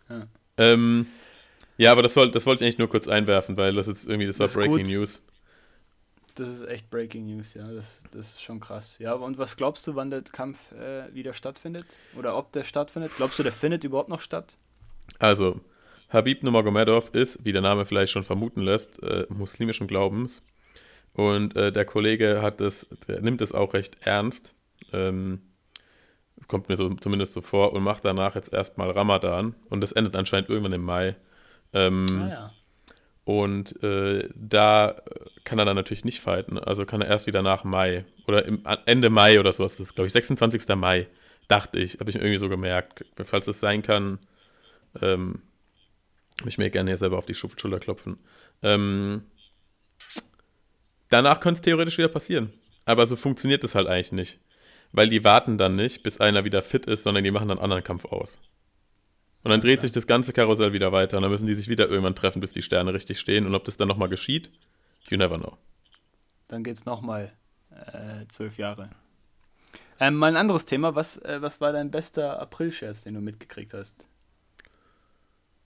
Ja, 0.08 0.26
ähm, 0.56 1.06
ja 1.76 1.92
aber 1.92 2.02
das, 2.02 2.14
soll, 2.14 2.30
das 2.30 2.46
wollte 2.46 2.62
ich 2.62 2.66
eigentlich 2.66 2.78
nur 2.78 2.88
kurz 2.88 3.08
einwerfen, 3.08 3.56
weil 3.56 3.74
das 3.74 3.86
jetzt 3.86 4.04
irgendwie, 4.04 4.26
das 4.26 4.38
war 4.38 4.46
das 4.46 4.54
Breaking 4.54 4.78
gut. 4.78 4.86
News. 4.88 5.22
Das 6.34 6.48
ist 6.48 6.62
echt 6.62 6.88
Breaking 6.90 7.26
News, 7.26 7.54
ja. 7.54 7.70
Das, 7.70 8.02
das 8.10 8.30
ist 8.30 8.42
schon 8.42 8.60
krass. 8.60 8.98
Ja, 8.98 9.12
und 9.12 9.36
was 9.36 9.56
glaubst 9.56 9.86
du, 9.86 9.94
wann 9.94 10.10
der 10.10 10.22
Kampf 10.22 10.72
äh, 10.72 11.12
wieder 11.14 11.34
stattfindet? 11.34 11.84
Oder 12.16 12.36
ob 12.36 12.52
der 12.52 12.64
stattfindet? 12.64 13.12
Glaubst 13.16 13.38
du, 13.38 13.42
der 13.42 13.52
findet 13.52 13.84
überhaupt 13.84 14.08
noch 14.08 14.20
statt? 14.20 14.56
Also, 15.18 15.60
Habib 16.08 16.42
Nurmagomedov 16.42 17.10
ist, 17.14 17.44
wie 17.44 17.52
der 17.52 17.60
Name 17.60 17.84
vielleicht 17.84 18.12
schon 18.12 18.24
vermuten 18.24 18.62
lässt, 18.62 19.02
äh, 19.02 19.26
muslimischen 19.28 19.86
Glaubens. 19.86 20.42
Und 21.14 21.54
äh, 21.56 21.70
der 21.70 21.84
Kollege 21.84 22.40
hat 22.40 22.60
das, 22.60 22.86
der 23.06 23.20
nimmt 23.20 23.42
es 23.42 23.52
auch 23.52 23.74
recht 23.74 23.98
ernst. 24.00 24.54
Ähm, 24.92 25.42
kommt 26.48 26.68
mir 26.68 26.76
so, 26.76 26.92
zumindest 26.94 27.32
so 27.32 27.40
vor 27.40 27.72
und 27.72 27.82
macht 27.82 28.04
danach 28.04 28.34
jetzt 28.34 28.52
erstmal 28.52 28.90
Ramadan. 28.90 29.54
Und 29.68 29.80
das 29.80 29.92
endet 29.92 30.16
anscheinend 30.16 30.48
irgendwann 30.48 30.72
im 30.72 30.84
Mai. 30.84 31.16
Ähm, 31.72 32.06
ah, 32.10 32.28
ja. 32.28 32.52
Und 33.24 33.82
äh, 33.82 34.28
da 34.34 35.00
kann 35.44 35.58
er 35.58 35.64
dann 35.64 35.76
natürlich 35.76 36.04
nicht 36.04 36.20
fighten. 36.20 36.58
Also 36.58 36.84
kann 36.84 37.00
er 37.00 37.08
erst 37.08 37.26
wieder 37.26 37.42
nach 37.42 37.62
Mai 37.64 38.04
oder 38.26 38.44
im, 38.44 38.64
Ende 38.84 39.10
Mai 39.10 39.38
oder 39.38 39.52
sowas. 39.52 39.76
Das 39.76 39.88
ist, 39.88 39.94
glaube 39.94 40.06
ich, 40.08 40.12
26. 40.12 40.66
Mai, 40.76 41.06
dachte 41.46 41.78
ich. 41.78 42.00
Habe 42.00 42.10
ich 42.10 42.16
mir 42.16 42.22
irgendwie 42.22 42.40
so 42.40 42.48
gemerkt. 42.48 43.04
Falls 43.24 43.46
es 43.46 43.60
sein 43.60 43.82
kann, 43.82 44.18
ähm, 45.00 45.42
ich 46.44 46.58
mir 46.58 46.70
gerne 46.70 46.90
hier 46.90 46.96
selber 46.96 47.18
auf 47.18 47.26
die 47.26 47.34
Schulter 47.34 47.78
klopfen. 47.78 48.18
Ähm, 48.62 49.22
danach 51.08 51.38
könnte 51.38 51.58
es 51.58 51.62
theoretisch 51.62 51.98
wieder 51.98 52.08
passieren. 52.08 52.52
Aber 52.84 53.06
so 53.06 53.14
funktioniert 53.14 53.62
es 53.62 53.76
halt 53.76 53.86
eigentlich 53.86 54.12
nicht. 54.12 54.40
Weil 54.92 55.08
die 55.08 55.24
warten 55.24 55.58
dann 55.58 55.74
nicht, 55.76 56.02
bis 56.02 56.20
einer 56.20 56.44
wieder 56.44 56.62
fit 56.62 56.86
ist, 56.86 57.02
sondern 57.02 57.24
die 57.24 57.30
machen 57.30 57.48
dann 57.48 57.58
einen 57.58 57.64
anderen 57.64 57.84
Kampf 57.84 58.04
aus. 58.04 58.38
Und 59.42 59.50
dann 59.50 59.60
dreht 59.60 59.82
sich 59.82 59.92
das 59.92 60.06
ganze 60.06 60.32
Karussell 60.32 60.72
wieder 60.72 60.92
weiter 60.92 61.16
und 61.16 61.22
dann 61.22 61.32
müssen 61.32 61.46
die 61.46 61.54
sich 61.54 61.68
wieder 61.68 61.88
irgendwann 61.88 62.14
treffen, 62.14 62.40
bis 62.40 62.52
die 62.52 62.62
Sterne 62.62 62.94
richtig 62.94 63.18
stehen. 63.18 63.46
Und 63.46 63.54
ob 63.54 63.64
das 63.64 63.76
dann 63.76 63.88
nochmal 63.88 64.08
geschieht, 64.08 64.50
you 65.08 65.16
never 65.16 65.38
know. 65.38 65.56
Dann 66.48 66.62
geht 66.62 66.76
es 66.76 66.84
nochmal 66.84 67.32
äh, 67.70 68.26
zwölf 68.28 68.58
Jahre. 68.58 68.90
Ähm, 69.98 70.16
mal 70.16 70.28
ein 70.28 70.36
anderes 70.36 70.64
Thema. 70.64 70.94
Was, 70.94 71.16
äh, 71.18 71.40
was 71.40 71.60
war 71.60 71.72
dein 71.72 71.90
bester 71.90 72.40
April-Scherz, 72.40 73.04
den 73.04 73.14
du 73.14 73.20
mitgekriegt 73.20 73.74
hast? 73.74 74.06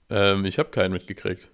Ähm, 0.09 0.45
ich 0.45 0.57
habe 0.57 0.69
keinen 0.69 0.93
mitgekriegt. 0.93 1.51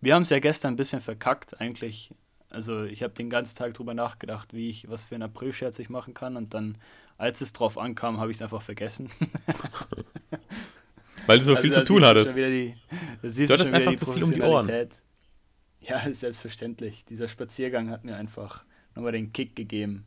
Wir 0.00 0.14
haben 0.14 0.22
es 0.22 0.30
ja 0.30 0.40
gestern 0.40 0.74
ein 0.74 0.76
bisschen 0.76 1.00
verkackt, 1.00 1.60
eigentlich. 1.60 2.10
Also 2.50 2.84
ich 2.84 3.02
habe 3.02 3.14
den 3.14 3.30
ganzen 3.30 3.56
Tag 3.56 3.74
drüber 3.74 3.94
nachgedacht, 3.94 4.52
wie 4.52 4.68
ich, 4.68 4.90
was 4.90 5.04
für 5.04 5.14
einen 5.14 5.24
April-Scherz 5.24 5.78
ich 5.78 5.90
machen 5.90 6.12
kann. 6.12 6.36
Und 6.36 6.54
dann, 6.54 6.76
als 7.18 7.40
es 7.40 7.52
drauf 7.52 7.78
ankam, 7.78 8.18
habe 8.18 8.30
ich 8.30 8.38
es 8.38 8.42
einfach 8.42 8.62
vergessen. 8.62 9.10
Weil 11.26 11.38
du 11.38 11.44
so 11.44 11.52
also, 11.52 11.62
viel 11.62 11.72
zu 11.72 11.84
tun 11.84 12.04
hattest. 12.04 12.34
Die, 12.34 12.74
du 13.22 13.28
hattest 13.28 13.72
einfach 13.72 13.94
zu 13.94 14.06
viel 14.06 14.24
um 14.24 14.32
die 14.32 14.42
Ohren. 14.42 14.88
Ja, 15.80 16.02
selbstverständlich. 16.12 17.04
Dieser 17.08 17.28
Spaziergang 17.28 17.90
hat 17.90 18.04
mir 18.04 18.16
einfach 18.16 18.64
nochmal 18.94 19.12
den 19.12 19.32
Kick 19.32 19.56
gegeben. 19.56 20.06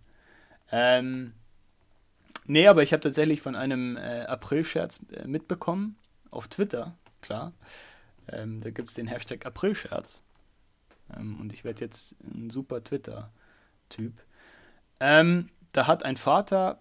Ähm, 0.72 1.34
nee, 2.46 2.68
aber 2.68 2.84
ich 2.84 2.94
habe 2.94 3.02
tatsächlich 3.02 3.42
von 3.42 3.56
einem 3.56 3.98
äh, 3.98 4.22
April-Scherz 4.22 5.02
äh, 5.12 5.28
mitbekommen. 5.28 5.98
Auf 6.32 6.48
Twitter, 6.48 6.98
klar. 7.22 7.54
Ähm, 8.28 8.62
da 8.62 8.72
gibt 8.72 8.90
es 8.90 8.96
den 8.96 9.08
Hashtag 9.08 9.46
April-Scherz. 9.46 10.24
Ähm, 11.16 11.40
und 11.40 11.54
ich 11.54 11.64
werde 11.64 11.82
jetzt 11.82 12.16
ein 12.24 12.50
super 12.50 12.84
Twitter-Typ. 12.84 14.14
Ähm, 15.00 15.50
da 15.72 15.88
hat 15.88 16.04
ein 16.04 16.18
Vater 16.18 16.80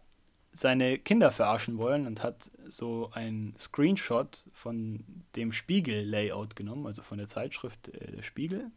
seine 0.55 0.99
Kinder 0.99 1.33
verarschen 1.33 1.79
wollen 1.79 2.07
und 2.07 2.23
hat 2.23 2.51
so 2.69 3.11
ein 3.13 3.55
Screenshot 3.59 4.45
von 4.53 5.05
dem 5.35 5.53
Spiegel-Layout 5.53 6.55
genommen, 6.55 6.87
also 6.87 7.03
von 7.03 7.19
der 7.19 7.27
Zeitschrift 7.27 7.89
äh, 7.89 8.13
der 8.13 8.23
Spiegel, 8.23 8.71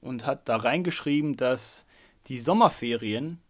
und 0.00 0.24
hat 0.24 0.48
da 0.48 0.56
reingeschrieben, 0.56 1.36
dass 1.36 1.86
die 2.28 2.38
Sommerferien 2.38 3.40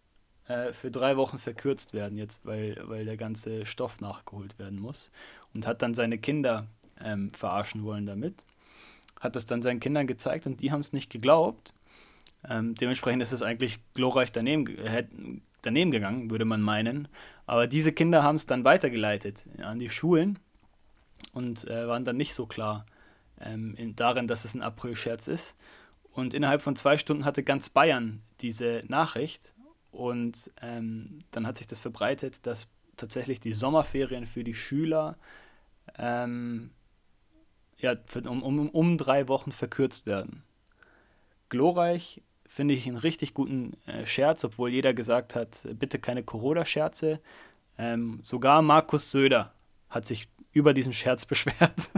äh, 0.47 0.73
für 0.73 0.91
drei 0.91 1.19
Wochen 1.19 1.39
verkürzt 1.39 1.93
werden, 1.93 2.17
jetzt 2.17 2.45
weil, 2.47 2.81
weil 2.85 3.05
der 3.05 3.19
ganze 3.19 3.67
Stoff 3.67 4.01
nachgeholt 4.01 4.59
werden 4.59 4.81
muss. 4.81 5.11
Und 5.53 5.67
hat 5.67 5.83
dann 5.83 5.95
seine 5.95 6.17
Kinder 6.19 6.67
ähm, 7.03 7.31
verarschen 7.31 7.85
wollen 7.85 8.07
damit. 8.07 8.47
Hat 9.21 9.37
das 9.37 9.45
dann 9.45 9.61
seinen 9.61 9.81
Kindern 9.81 10.07
gezeigt 10.07 10.47
und 10.47 10.63
die 10.63 10.73
haben 10.73 10.81
es 10.81 10.95
nicht 10.95 11.11
geglaubt. 11.11 11.75
Ähm, 12.49 12.75
dementsprechend 12.77 13.23
ist 13.23 13.33
es 13.33 13.43
eigentlich 13.43 13.81
glorreich 13.93 14.33
daneben, 14.33 14.65
daneben 15.63 15.91
gegangen, 15.91 16.31
würde 16.31 16.45
man 16.45 16.61
meinen. 16.61 17.09
Aber 17.47 17.67
diese 17.67 17.93
Kinder 17.93 18.23
haben 18.23 18.37
es 18.37 18.47
dann 18.47 18.65
weitergeleitet 18.65 19.45
an 19.63 19.79
die 19.79 19.91
Schulen 19.91 20.39
und 21.33 21.69
äh, 21.69 21.89
waren 21.89 22.05
dann 22.05 22.17
nicht 22.17 22.35
so 22.35 22.47
klar 22.47 22.87
ähm, 23.41 23.75
in, 23.77 23.97
darin, 23.97 24.29
dass 24.29 24.45
es 24.45 24.55
ein 24.55 24.63
April-Scherz 24.63 25.29
ist. 25.29 25.57
Und 26.13 26.35
innerhalb 26.35 26.63
von 26.63 26.77
zwei 26.77 26.99
Stunden 26.99 27.25
hatte 27.25 27.43
ganz 27.43 27.69
Bayern 27.69 28.23
diese 28.41 28.83
Nachricht 28.89 29.55
und 29.91 30.51
ähm, 30.61 31.21
dann 31.31 31.47
hat 31.47 31.57
sich 31.57 31.67
das 31.67 31.81
verbreitet, 31.81 32.47
dass 32.47 32.69
tatsächlich 32.97 33.41
die 33.41 33.55
Sommerferien 33.55 34.27
für 34.27 34.45
die 34.45 34.55
Schüler 34.55 35.17
ähm, 35.97 36.71
ja, 37.79 37.95
für, 38.07 38.21
um, 38.23 38.43
um, 38.43 38.69
um 38.69 38.99
drei 38.99 39.29
Wochen 39.29 39.53
verkürzt 39.53 40.07
werden. 40.07 40.43
Glorreich 41.49 42.23
finde 42.59 42.75
ich 42.75 42.89
einen 42.89 42.97
richtig 42.97 43.35
guten 43.35 43.77
äh, 43.87 44.05
Scherz, 44.05 44.43
obwohl 44.43 44.71
jeder 44.71 44.93
gesagt 44.93 45.37
hat, 45.37 45.65
bitte 45.75 46.01
keine 46.01 46.25
Corona-Scherze. 46.25 47.21
Ähm, 47.79 48.19
sogar 48.25 48.63
Markus 48.63 49.13
Söder 49.13 49.53
hat 49.89 50.09
sich 50.09 50.29
über 50.51 50.75
diesen 50.75 50.93
Scherz 50.93 51.25
beschwert, 51.33 51.91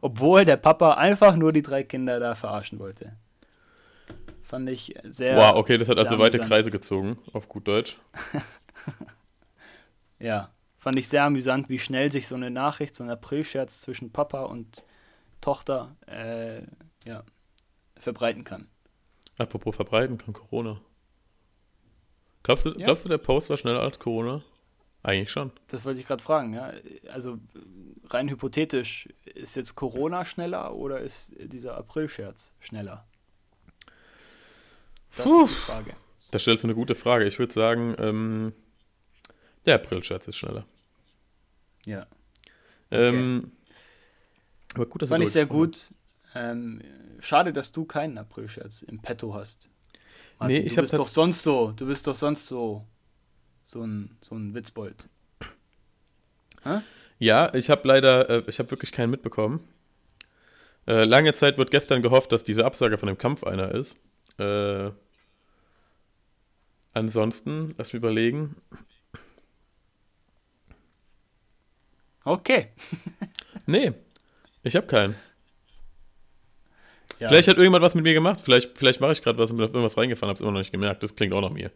obwohl 0.00 0.44
der 0.44 0.58
Papa 0.58 0.92
einfach 0.94 1.34
nur 1.34 1.52
die 1.52 1.62
drei 1.62 1.82
Kinder 1.82 2.20
da 2.20 2.36
verarschen 2.36 2.78
wollte. 2.78 3.16
Fand 4.44 4.68
ich 4.68 4.94
sehr. 5.02 5.38
Wow, 5.38 5.56
okay, 5.56 5.76
das 5.76 5.88
hat 5.88 5.98
also 5.98 6.20
weite 6.20 6.38
Kreise 6.38 6.70
gezogen, 6.70 7.18
auf 7.32 7.48
gut 7.48 7.66
Deutsch. 7.66 7.98
ja, 10.20 10.52
fand 10.78 11.00
ich 11.00 11.08
sehr 11.08 11.24
amüsant, 11.24 11.68
wie 11.68 11.80
schnell 11.80 12.12
sich 12.12 12.28
so 12.28 12.36
eine 12.36 12.52
Nachricht, 12.52 12.94
so 12.94 13.02
ein 13.02 13.10
Aprilscherz 13.10 13.80
zwischen 13.80 14.12
Papa 14.12 14.44
und 14.44 14.84
Tochter 15.40 15.96
äh, 16.06 16.62
ja, 17.04 17.24
verbreiten 17.98 18.44
kann. 18.44 18.68
Apropos 19.38 19.76
verbreiten 19.76 20.18
kann 20.18 20.32
Corona. 20.32 20.80
Glaubst 22.42 22.64
du, 22.64 22.70
ja. 22.70 22.86
glaubst 22.86 23.04
du, 23.04 23.08
der 23.08 23.18
Post 23.18 23.50
war 23.50 23.56
schneller 23.56 23.80
als 23.80 23.98
Corona? 23.98 24.42
Eigentlich 25.02 25.30
schon. 25.30 25.52
Das 25.68 25.84
wollte 25.84 26.00
ich 26.00 26.06
gerade 26.06 26.22
fragen, 26.22 26.54
ja. 26.54 26.72
Also 27.12 27.38
rein 28.08 28.28
hypothetisch, 28.28 29.08
ist 29.24 29.56
jetzt 29.56 29.74
Corona 29.74 30.24
schneller 30.24 30.74
oder 30.74 31.00
ist 31.00 31.32
dieser 31.38 31.76
April-Scherz 31.76 32.52
schneller? 32.60 33.06
Das 35.16 35.26
Puh. 35.26 35.44
ist 35.44 35.50
die 35.50 35.54
Frage. 35.54 35.92
Da 36.30 36.38
stellst 36.38 36.64
du 36.64 36.68
eine 36.68 36.74
gute 36.74 36.94
Frage. 36.94 37.24
Ich 37.26 37.38
würde 37.38 37.52
sagen, 37.52 37.94
ähm, 37.98 38.52
der 39.64 39.76
April-Scherz 39.76 40.26
ist 40.28 40.36
schneller. 40.36 40.66
Ja. 41.84 42.06
Ähm, 42.90 43.44
okay. 43.44 44.74
aber 44.74 44.86
gut, 44.86 45.02
dass 45.02 45.08
Fand 45.08 45.22
ich 45.22 45.30
sehr 45.30 45.46
gut. 45.46 45.90
Ähm, 46.36 46.82
schade, 47.18 47.52
dass 47.52 47.72
du 47.72 47.84
keinen 47.84 48.18
April-Scherz 48.18 48.82
im 48.82 49.00
Petto 49.00 49.34
hast. 49.34 49.68
Martin, 50.38 50.58
nee, 50.58 50.66
ich 50.66 50.74
du 50.74 50.82
bist 50.82 50.92
doch 50.92 51.08
sonst 51.08 51.42
so, 51.42 51.72
du 51.72 51.86
bist 51.86 52.06
doch 52.06 52.14
sonst 52.14 52.46
so 52.46 52.86
so 53.66 53.82
ein, 53.82 54.16
so 54.20 54.34
ein 54.34 54.54
Witzbold. 54.54 55.08
Hä? 56.62 56.80
Ja, 57.18 57.52
ich 57.54 57.68
habe 57.68 57.86
leider, 57.86 58.30
äh, 58.30 58.42
ich 58.46 58.58
habe 58.58 58.70
wirklich 58.70 58.92
keinen 58.92 59.10
mitbekommen. 59.10 59.60
Äh, 60.86 61.04
lange 61.04 61.34
Zeit 61.34 61.58
wird 61.58 61.70
gestern 61.70 62.00
gehofft, 62.00 62.30
dass 62.32 62.44
diese 62.44 62.64
Absage 62.64 62.96
von 62.96 63.08
dem 63.08 63.18
Kampf 63.18 63.42
einer 63.42 63.72
ist. 63.72 63.98
Äh, 64.38 64.90
ansonsten, 66.92 67.74
lass 67.76 67.92
mich 67.92 67.98
überlegen. 67.98 68.56
Okay. 72.24 72.68
nee, 73.66 73.92
ich 74.62 74.76
habe 74.76 74.86
keinen. 74.86 75.16
Ja. 77.18 77.28
Vielleicht 77.28 77.48
hat 77.48 77.56
irgendjemand 77.56 77.82
was 77.82 77.94
mit 77.94 78.04
mir 78.04 78.14
gemacht. 78.14 78.40
Vielleicht, 78.42 78.76
vielleicht 78.76 79.00
mache 79.00 79.12
ich 79.12 79.22
gerade 79.22 79.38
was 79.38 79.50
und 79.50 79.56
bin 79.56 79.64
auf 79.64 79.72
irgendwas 79.72 79.96
reingefahren, 79.96 80.28
habe 80.28 80.36
es 80.36 80.40
immer 80.42 80.52
noch 80.52 80.58
nicht 80.58 80.72
gemerkt. 80.72 81.02
Das 81.02 81.16
klingt 81.16 81.32
auch 81.32 81.40
nach 81.40 81.50
mir. 81.50 81.70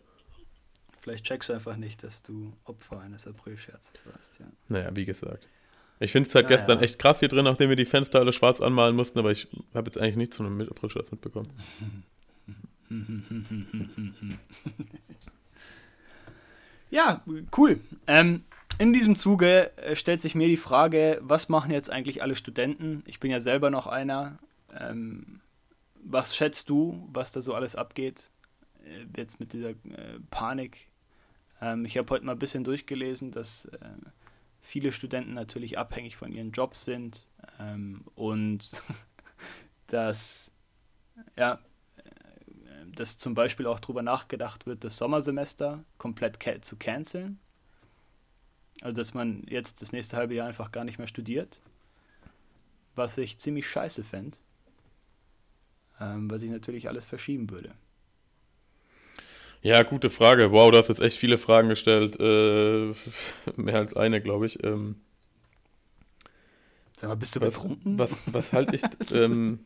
Vielleicht 1.01 1.25
checkst 1.25 1.49
du 1.49 1.55
einfach 1.55 1.77
nicht, 1.77 2.03
dass 2.03 2.23
du 2.23 2.53
Opfer 2.65 3.01
eines 3.01 3.27
Aprilscherzes 3.27 4.05
warst, 4.07 4.39
ja. 4.39 4.47
Naja, 4.69 4.91
wie 4.95 5.07
gesagt. 5.07 5.49
Ich 5.99 6.13
finde 6.13 6.27
es 6.27 6.33
seit 6.33 6.45
naja. 6.45 6.57
gestern 6.57 6.83
echt 6.83 6.99
krass 6.99 7.21
hier 7.21 7.29
drin, 7.29 7.45
nachdem 7.45 7.71
wir 7.71 7.77
die 7.77 7.87
Fenster 7.87 8.21
alle 8.21 8.33
schwarz 8.33 8.61
anmalen 8.61 8.97
mussten, 8.97 9.19
aber 9.19 9.31
ich 9.31 9.49
habe 9.75 9.87
jetzt 9.87 9.99
eigentlich 9.99 10.17
nichts 10.17 10.37
von 10.37 10.47
einem 10.47 10.61
Aprilscherz 10.61 11.11
mitbekommen. 11.11 11.49
ja, 16.91 17.23
cool. 17.57 17.81
Ähm, 18.07 18.45
in 18.79 18.93
diesem 18.93 19.15
Zuge 19.15 19.77
äh, 19.77 19.95
stellt 19.95 20.21
sich 20.21 20.35
mir 20.35 20.49
die 20.49 20.57
Frage, 20.57 21.19
was 21.23 21.49
machen 21.49 21.71
jetzt 21.71 21.91
eigentlich 21.91 22.23
alle 22.23 22.35
Studenten? 22.35 23.03
Ich 23.07 23.21
bin 23.21 23.31
ja 23.31 23.41
selber 23.41 23.71
noch 23.71 23.87
einer. 23.87 24.39
Ähm, 24.79 25.41
was 26.03 26.35
schätzt 26.35 26.69
du, 26.69 27.09
was 27.13 27.33
da 27.33 27.41
so 27.41 27.55
alles 27.55 27.77
abgeht? 27.77 28.31
Äh, 28.85 29.07
jetzt 29.17 29.41
mit 29.41 29.53
dieser 29.53 29.71
äh, 29.71 30.21
Panik 30.31 30.91
ähm, 31.61 31.85
ich 31.85 31.97
habe 31.97 32.11
heute 32.11 32.25
mal 32.25 32.33
ein 32.33 32.39
bisschen 32.39 32.65
durchgelesen, 32.65 33.33
dass 33.33 33.67
äh, 33.67 33.91
viele 34.63 34.93
Studenten 34.93 35.35
natürlich 35.35 35.79
abhängig 35.79 36.17
von 36.17 36.33
ihren 36.33 36.53
Jobs 36.53 36.85
sind 36.85 37.27
ähm, 37.59 38.05
und 38.15 38.83
dass, 39.87 40.51
ja, 41.37 41.55
äh, 41.97 42.87
dass 42.95 43.19
zum 43.19 43.35
Beispiel 43.35 43.67
auch 43.67 43.81
darüber 43.81 44.03
nachgedacht 44.03 44.67
wird, 44.67 44.85
das 44.85 44.97
Sommersemester 44.97 45.85
komplett 45.99 46.65
zu 46.65 46.77
canceln. 46.77 47.39
Also 48.81 48.97
dass 48.97 49.13
man 49.13 49.45
jetzt 49.47 49.83
das 49.83 49.93
nächste 49.93 50.17
halbe 50.17 50.35
Jahr 50.35 50.49
einfach 50.49 50.73
gar 50.73 50.85
nicht 50.85 50.99
mehr 50.99 51.07
studiert. 51.07 51.61
Was 52.95 53.19
ich 53.19 53.39
ziemlich 53.39 53.69
scheiße 53.69 54.03
fände. 54.05 54.39
Ähm, 56.01 56.31
weil 56.31 56.39
sich 56.39 56.51
natürlich 56.51 56.89
alles 56.89 57.07
verschieben 57.07 57.51
würde. 57.51 57.75
Ja, 59.63 59.83
gute 59.83 60.09
Frage. 60.09 60.53
Wow, 60.53 60.71
du 60.71 60.79
hast 60.79 60.89
jetzt 60.89 61.01
echt 61.01 61.19
viele 61.19 61.37
Fragen 61.37 61.69
gestellt. 61.69 62.19
Äh, 62.19 62.95
mehr 63.57 63.77
als 63.77 63.95
eine, 63.95 64.23
glaube 64.23 64.47
ich. 64.47 64.63
Ähm, 64.65 64.97
Sag 66.97 67.09
mal, 67.09 67.17
bist 67.17 67.37
du 67.37 67.41
was, 67.41 67.55
betrunken? 67.55 67.99
Was, 67.99 68.17
was 68.27 68.53
halte 68.53 68.77
ich, 68.77 68.83
ähm, 69.15 69.61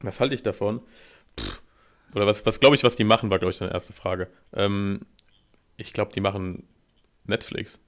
was 0.00 0.20
halte 0.20 0.34
ich 0.34 0.42
davon? 0.42 0.80
Pff, 1.38 1.62
oder 2.14 2.26
was, 2.26 2.44
was 2.46 2.60
glaube 2.60 2.76
ich, 2.76 2.84
was 2.84 2.96
die 2.96 3.04
machen, 3.04 3.30
war, 3.30 3.38
glaube 3.38 3.50
ich, 3.50 3.58
deine 3.58 3.72
erste 3.72 3.92
Frage. 3.92 4.28
Ähm, 4.52 5.00
ich 5.76 5.92
glaube, 5.92 6.12
die 6.12 6.20
machen 6.20 6.68
Netflix. 7.24 7.78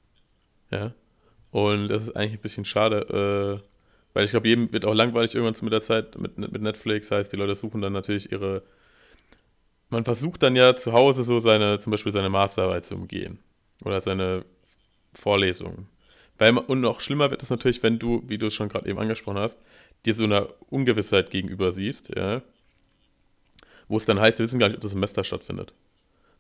Ja. 0.71 0.95
Und 1.51 1.89
das 1.89 2.05
ist 2.05 2.17
eigentlich 2.17 2.41
ein 2.41 2.43
bisschen 2.43 2.65
schade, 2.65 3.63
äh, 3.63 3.76
weil 4.17 4.25
ich 4.25 4.31
glaube, 4.31 4.49
jedem 4.49 4.73
wird 4.73 4.87
auch 4.87 4.95
langweilig 4.95 5.35
irgendwann 5.35 5.63
mit 5.63 5.75
der 5.75 5.83
Zeit 5.83 6.19
mit, 6.19 6.39
mit 6.39 6.63
Netflix. 6.63 7.11
Heißt, 7.11 7.31
die 7.31 7.37
Leute 7.37 7.55
suchen 7.55 7.83
dann 7.83 7.93
natürlich 7.93 8.33
ihre 8.33 8.63
man 9.91 10.05
versucht 10.05 10.43
dann 10.43 10.57
ja 10.57 10.75
zu 10.75 10.95
Hause 10.95 11.23
so 11.23 11.39
seine, 11.39 11.79
zum 11.79 11.91
Beispiel 11.91 12.13
seine 12.13 12.31
Masterarbeit 12.31 12.87
zu 12.87 12.95
umgehen. 12.95 13.39
Oder 13.85 14.01
seine 14.01 14.47
Vorlesungen. 15.13 15.87
Weil, 16.39 16.57
und 16.57 16.81
noch 16.81 17.03
schlimmer 17.03 17.31
wird 17.31 17.43
es 17.43 17.51
natürlich, 17.51 17.83
wenn 17.83 17.99
du, 17.99 18.23
wie 18.27 18.39
du 18.39 18.47
es 18.47 18.55
schon 18.55 18.71
gerade 18.71 18.89
eben 18.89 18.99
angesprochen 18.99 19.39
hast, 19.39 19.59
dir 20.07 20.15
so 20.15 20.25
einer 20.25 20.49
Ungewissheit 20.71 21.31
gegenüber 21.31 21.73
siehst, 21.73 22.11
ja, 22.17 22.41
wo 23.87 23.99
es 23.99 24.07
dann 24.07 24.19
heißt, 24.19 24.39
wir 24.39 24.47
wissen 24.47 24.59
gar 24.59 24.69
nicht, 24.69 24.77
ob 24.77 24.83
das 24.83 24.93
Semester 24.93 25.25
stattfindet. 25.25 25.75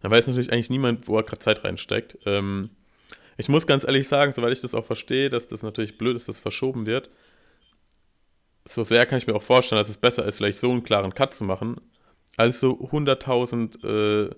Dann 0.01 0.11
weiß 0.11 0.27
natürlich 0.27 0.51
eigentlich 0.51 0.71
niemand, 0.71 1.09
wo 1.09 1.19
er 1.19 1.23
gerade 1.23 1.41
Zeit 1.41 1.63
reinsteckt. 1.63 2.19
Ähm, 2.25 2.71
ich 3.37 3.49
muss 3.49 3.67
ganz 3.67 3.85
ehrlich 3.85 4.09
sagen, 4.09 4.33
soweit 4.33 4.53
ich 4.53 4.61
das 4.61 4.75
auch 4.75 4.85
verstehe, 4.85 5.29
dass 5.29 5.47
das 5.47 5.63
natürlich 5.63 5.99
blöd 5.99 6.17
ist, 6.17 6.29
dass 6.29 6.37
es 6.37 6.43
verschoben 6.43 6.87
wird, 6.87 7.11
so 8.67 8.85
sehr 8.85 9.07
kann 9.07 9.19
ich 9.19 9.27
mir 9.27 9.35
auch 9.35 9.43
vorstellen, 9.43 9.81
dass 9.81 9.89
es 9.89 9.97
besser 9.97 10.25
ist, 10.25 10.37
vielleicht 10.37 10.59
so 10.59 10.71
einen 10.71 10.83
klaren 10.83 11.15
Cut 11.15 11.35
zu 11.35 11.45
machen, 11.45 11.81
also 12.37 12.73
100.000 12.81 14.29
äh, 14.29 14.35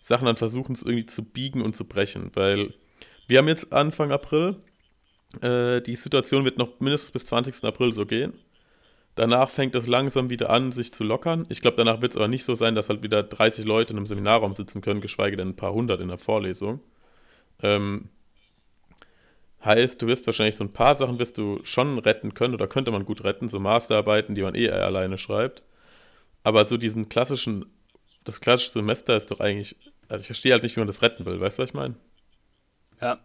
Sachen 0.00 0.26
dann 0.26 0.36
versuchen, 0.36 0.72
es 0.72 0.82
irgendwie 0.82 1.06
zu 1.06 1.24
biegen 1.24 1.62
und 1.62 1.76
zu 1.76 1.84
brechen, 1.84 2.30
weil 2.34 2.74
wir 3.26 3.38
haben 3.38 3.48
jetzt 3.48 3.72
Anfang 3.72 4.12
April, 4.12 4.56
äh, 5.42 5.80
die 5.80 5.96
Situation 5.96 6.44
wird 6.44 6.58
noch 6.58 6.80
mindestens 6.80 7.12
bis 7.12 7.24
20. 7.26 7.64
April 7.64 7.92
so 7.92 8.06
gehen. 8.06 8.34
Danach 9.14 9.50
fängt 9.50 9.74
es 9.74 9.86
langsam 9.86 10.30
wieder 10.30 10.50
an, 10.50 10.72
sich 10.72 10.92
zu 10.92 11.04
lockern. 11.04 11.46
Ich 11.48 11.60
glaube, 11.60 11.76
danach 11.76 12.00
wird 12.00 12.12
es 12.12 12.16
aber 12.16 12.28
nicht 12.28 12.44
so 12.44 12.54
sein, 12.54 12.74
dass 12.74 12.88
halt 12.88 13.02
wieder 13.02 13.22
30 13.22 13.64
Leute 13.64 13.92
in 13.92 13.98
einem 13.98 14.06
Seminarraum 14.06 14.54
sitzen 14.54 14.80
können, 14.80 15.00
geschweige 15.00 15.36
denn 15.36 15.50
ein 15.50 15.56
paar 15.56 15.72
hundert 15.72 16.00
in 16.00 16.08
der 16.08 16.18
Vorlesung. 16.18 16.80
Ähm, 17.62 18.08
heißt, 19.64 20.00
du 20.02 20.06
wirst 20.06 20.26
wahrscheinlich 20.26 20.56
so 20.56 20.64
ein 20.64 20.72
paar 20.72 20.94
Sachen 20.94 21.18
wirst 21.18 21.38
du 21.38 21.60
schon 21.64 21.98
retten 21.98 22.34
können 22.34 22.54
oder 22.54 22.66
könnte 22.68 22.90
man 22.90 23.04
gut 23.04 23.24
retten, 23.24 23.48
so 23.48 23.60
Masterarbeiten, 23.60 24.34
die 24.34 24.42
man 24.42 24.54
eh 24.54 24.70
alleine 24.70 25.18
schreibt. 25.18 25.62
Aber 26.44 26.64
so 26.66 26.76
diesen 26.76 27.08
klassischen, 27.08 27.66
das 28.24 28.40
klassische 28.40 28.72
Semester 28.72 29.16
ist 29.16 29.30
doch 29.30 29.40
eigentlich, 29.40 29.76
also 30.08 30.22
ich 30.22 30.26
verstehe 30.28 30.52
halt 30.52 30.62
nicht, 30.62 30.76
wie 30.76 30.80
man 30.80 30.86
das 30.88 31.02
retten 31.02 31.26
will, 31.26 31.40
weißt 31.40 31.58
du, 31.58 31.62
was 31.62 31.70
ich 31.70 31.74
meine? 31.74 31.96
Ja. 33.00 33.20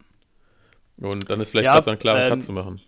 Und 0.97 1.29
dann 1.29 1.39
ist 1.41 1.51
vielleicht 1.51 1.65
Ja, 1.65 1.73
besser, 1.73 1.91
einen 1.91 1.99
klaren 1.99 2.23
ähm, 2.23 2.27
Cut 2.27 2.43
zu 2.43 2.51
machen. 2.51 2.81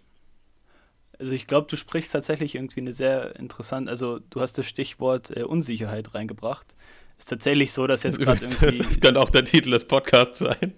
Also 1.20 1.32
ich 1.34 1.48
glaube, 1.48 1.68
du 1.70 1.76
sprichst 1.76 2.12
tatsächlich 2.12 2.56
irgendwie 2.56 2.80
eine 2.82 2.94
sehr 2.94 3.36
interessante, 3.38 3.90
also 3.90 4.20
du 4.30 4.40
hast 4.42 4.58
das 4.58 4.68
Stichwort 4.68 5.36
äh, 5.36 5.44
Unsicherheit 5.44 6.14
reingebracht. 6.14 6.76
Ist 7.18 7.30
tatsächlich 7.30 7.72
so, 7.74 7.88
dass 7.88 8.04
jetzt 8.04 8.20
gerade 8.22 8.46
Übrigens, 8.46 8.60
das, 8.60 8.80
irgendwie 8.80 8.84
das 8.84 9.00
könnte 9.00 9.20
auch 9.20 9.30
der 9.30 9.46
Titel 9.46 9.72
des 9.72 9.86
Podcasts 9.86 10.40
sein. 10.40 10.74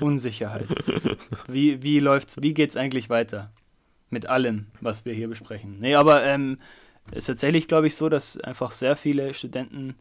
Unsicherheit. 0.00 0.66
Wie, 1.48 1.82
wie 1.82 1.98
läuft's, 1.98 2.40
wie 2.42 2.54
geht's 2.54 2.76
eigentlich 2.76 3.10
weiter? 3.10 3.52
Mit 4.10 4.26
allem, 4.26 4.66
was 4.80 5.04
wir 5.04 5.14
hier 5.14 5.28
besprechen. 5.28 5.80
Nee, 5.80 5.94
aber 5.94 6.24
ähm, 6.24 6.58
es 7.10 7.18
ist 7.18 7.26
tatsächlich, 7.26 7.68
glaube 7.68 7.86
ich, 7.86 7.96
so, 7.96 8.08
dass 8.08 8.38
einfach 8.38 8.70
sehr 8.72 8.96
viele 8.96 9.34
Studenten 9.34 9.96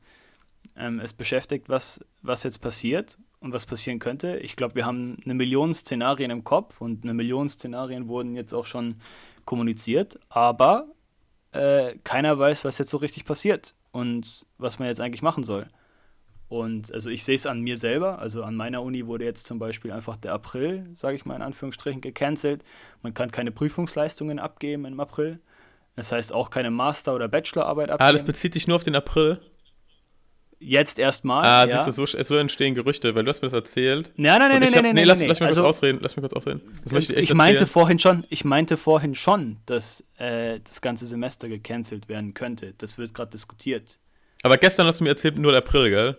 ähm, 0.75 0.99
es 0.99 1.13
beschäftigt, 1.13 1.69
was, 1.69 2.03
was 2.21 2.43
jetzt 2.43 2.59
passiert 2.59 3.17
und 3.39 3.53
was 3.53 3.65
passieren 3.65 3.99
könnte. 3.99 4.37
Ich 4.37 4.55
glaube, 4.55 4.75
wir 4.75 4.85
haben 4.85 5.17
eine 5.23 5.33
Million 5.33 5.73
Szenarien 5.73 6.31
im 6.31 6.43
Kopf 6.43 6.81
und 6.81 7.03
eine 7.03 7.13
Million 7.13 7.49
Szenarien 7.49 8.07
wurden 8.07 8.35
jetzt 8.35 8.53
auch 8.53 8.65
schon 8.65 8.95
kommuniziert, 9.45 10.19
aber 10.29 10.87
äh, 11.51 11.95
keiner 12.03 12.37
weiß, 12.37 12.65
was 12.65 12.77
jetzt 12.77 12.89
so 12.89 12.97
richtig 12.97 13.25
passiert 13.25 13.75
und 13.91 14.45
was 14.57 14.79
man 14.79 14.87
jetzt 14.87 15.01
eigentlich 15.01 15.21
machen 15.21 15.43
soll. 15.43 15.67
Und 16.47 16.93
also 16.93 17.09
ich 17.09 17.23
sehe 17.23 17.35
es 17.35 17.47
an 17.47 17.61
mir 17.61 17.77
selber, 17.77 18.19
also 18.19 18.43
an 18.43 18.55
meiner 18.55 18.83
Uni 18.83 19.07
wurde 19.07 19.25
jetzt 19.25 19.45
zum 19.45 19.57
Beispiel 19.57 19.91
einfach 19.91 20.15
der 20.15 20.33
April, 20.33 20.87
sage 20.93 21.15
ich 21.15 21.25
mal 21.25 21.35
in 21.35 21.41
Anführungsstrichen, 21.41 22.01
gecancelt. 22.01 22.63
Man 23.01 23.13
kann 23.13 23.31
keine 23.31 23.51
Prüfungsleistungen 23.51 24.37
abgeben 24.37 24.85
im 24.85 24.99
April. 24.99 25.39
Das 25.95 26.11
heißt 26.11 26.33
auch 26.33 26.49
keine 26.49 26.71
Master- 26.71 27.15
oder 27.15 27.27
Bachelorarbeit 27.27 27.89
abgeben. 27.89 28.07
Ah, 28.07 28.11
das 28.11 28.23
bezieht 28.23 28.53
sich 28.53 28.67
nur 28.67 28.75
auf 28.75 28.83
den 28.83 28.95
April. 28.95 29.39
jetzt 30.59 30.99
erstmal. 30.99 31.43
Ah, 31.45 31.65
ja. 31.65 31.83
siehst 31.83 31.97
du, 31.97 32.05
so, 32.05 32.23
so 32.23 32.35
entstehen 32.37 32.75
Gerüchte, 32.75 33.15
weil 33.15 33.23
du 33.23 33.29
hast 33.29 33.41
mir 33.41 33.47
das 33.47 33.53
erzählt. 33.53 34.11
Nein, 34.15 34.39
nein, 34.39 34.49
nein, 34.49 34.59
nein, 34.59 34.67
hab- 34.67 34.73
nein, 34.73 34.83
nee, 34.83 34.93
nein, 34.93 35.07
lass, 35.07 35.19
nein. 35.19 35.29
lass 35.29 35.39
mich 35.39 35.47
also, 35.47 35.63
kurz 35.63 35.77
ausreden. 35.77 35.99
Lass 36.01 36.15
mich 36.15 36.21
kurz 36.21 36.33
ausreden. 36.33 36.61
Ich 36.91 37.17
ich, 37.17 37.33
meinte 37.33 37.65
vorhin 37.65 37.97
schon, 37.99 38.23
ich 38.29 38.45
meinte 38.45 38.77
vorhin 38.77 39.15
schon, 39.15 39.57
dass 39.65 40.03
äh, 40.17 40.59
das 40.63 40.81
ganze 40.81 41.05
Semester 41.05 41.49
gecancelt 41.49 42.07
werden 42.07 42.33
könnte. 42.33 42.73
Das 42.77 42.97
wird 42.97 43.13
gerade 43.13 43.31
diskutiert. 43.31 43.99
Aber 44.43 44.57
gestern 44.57 44.85
hast 44.85 44.99
du 44.99 45.03
mir 45.03 45.11
erzählt, 45.11 45.37
nur 45.37 45.51
der 45.51 45.59
April, 45.59 45.89
gell? 45.89 46.17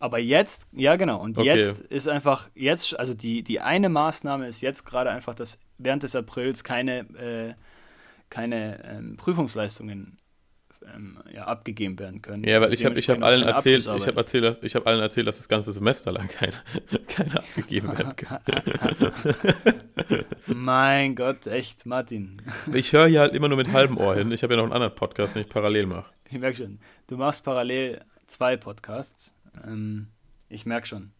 Aber 0.00 0.18
jetzt, 0.18 0.66
ja 0.72 0.96
genau, 0.96 1.20
und 1.20 1.36
Okay. 1.36 1.46
jetzt 1.46 1.80
ist 1.82 2.08
einfach, 2.08 2.48
jetzt, 2.54 2.98
also 2.98 3.12
die, 3.12 3.42
die 3.42 3.60
eine 3.60 3.90
Maßnahme 3.90 4.48
ist 4.48 4.62
jetzt 4.62 4.86
gerade 4.86 5.10
einfach, 5.10 5.34
dass 5.34 5.60
während 5.76 6.02
des 6.02 6.16
Aprils 6.16 6.64
keine, 6.64 7.00
äh, 7.18 7.54
keine 8.30 8.82
ähm, 8.84 9.18
Prüfungsleistungen 9.18 10.18
ähm, 10.94 11.18
ja, 11.30 11.44
abgegeben 11.44 11.98
werden 11.98 12.22
können. 12.22 12.44
Ja, 12.44 12.62
weil 12.62 12.72
ich 12.72 12.86
habe 12.86 12.98
ich 12.98 13.10
hab 13.10 13.22
allen 13.22 13.42
erzählt, 13.42 13.86
ich 13.86 14.06
ich 14.62 14.74
hab 14.74 14.86
allen 14.86 15.00
erzählt, 15.00 15.26
dass 15.26 15.36
das 15.36 15.48
ganze 15.48 15.70
Semester 15.74 16.12
lang 16.12 16.28
keine, 16.28 16.54
keine 17.08 17.38
abgegeben 17.38 17.88
werden 17.88 18.16
kann. 18.16 18.40
Mein 20.46 21.14
Gott, 21.14 21.46
echt, 21.46 21.84
Martin. 21.84 22.40
Ich 22.72 22.94
höre 22.94 23.06
hier 23.06 23.20
halt 23.20 23.34
immer 23.34 23.48
nur 23.48 23.58
mit 23.58 23.70
halbem 23.70 23.98
Ohr 23.98 24.16
hin. 24.16 24.32
Ich 24.32 24.42
habe 24.42 24.54
ja 24.54 24.56
noch 24.56 24.64
einen 24.64 24.72
anderen 24.72 24.94
Podcast, 24.94 25.34
den 25.34 25.42
ich 25.42 25.48
parallel 25.50 25.84
mache. 25.84 26.10
Ich 26.30 26.38
merke 26.38 26.56
schon, 26.56 26.78
du 27.08 27.18
machst 27.18 27.44
parallel 27.44 28.00
zwei 28.26 28.56
Podcasts. 28.56 29.34
Ähm, 29.64 30.08
ich 30.48 30.66
merke 30.66 30.86
schon. 30.86 31.12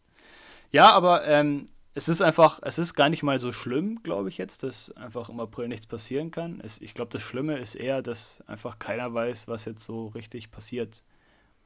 Ja, 0.72 0.92
aber 0.92 1.26
ähm, 1.26 1.68
es 1.94 2.08
ist 2.08 2.22
einfach, 2.22 2.60
es 2.62 2.78
ist 2.78 2.94
gar 2.94 3.08
nicht 3.08 3.22
mal 3.22 3.38
so 3.38 3.52
schlimm, 3.52 4.02
glaube 4.02 4.28
ich 4.28 4.38
jetzt, 4.38 4.62
dass 4.62 4.92
einfach 4.92 5.28
im 5.28 5.40
April 5.40 5.68
nichts 5.68 5.86
passieren 5.86 6.30
kann. 6.30 6.60
Es, 6.60 6.80
ich 6.80 6.94
glaube, 6.94 7.10
das 7.10 7.22
Schlimme 7.22 7.58
ist 7.58 7.74
eher, 7.74 8.02
dass 8.02 8.42
einfach 8.46 8.78
keiner 8.78 9.12
weiß, 9.12 9.48
was 9.48 9.64
jetzt 9.64 9.84
so 9.84 10.08
richtig 10.08 10.50
passiert. 10.50 11.02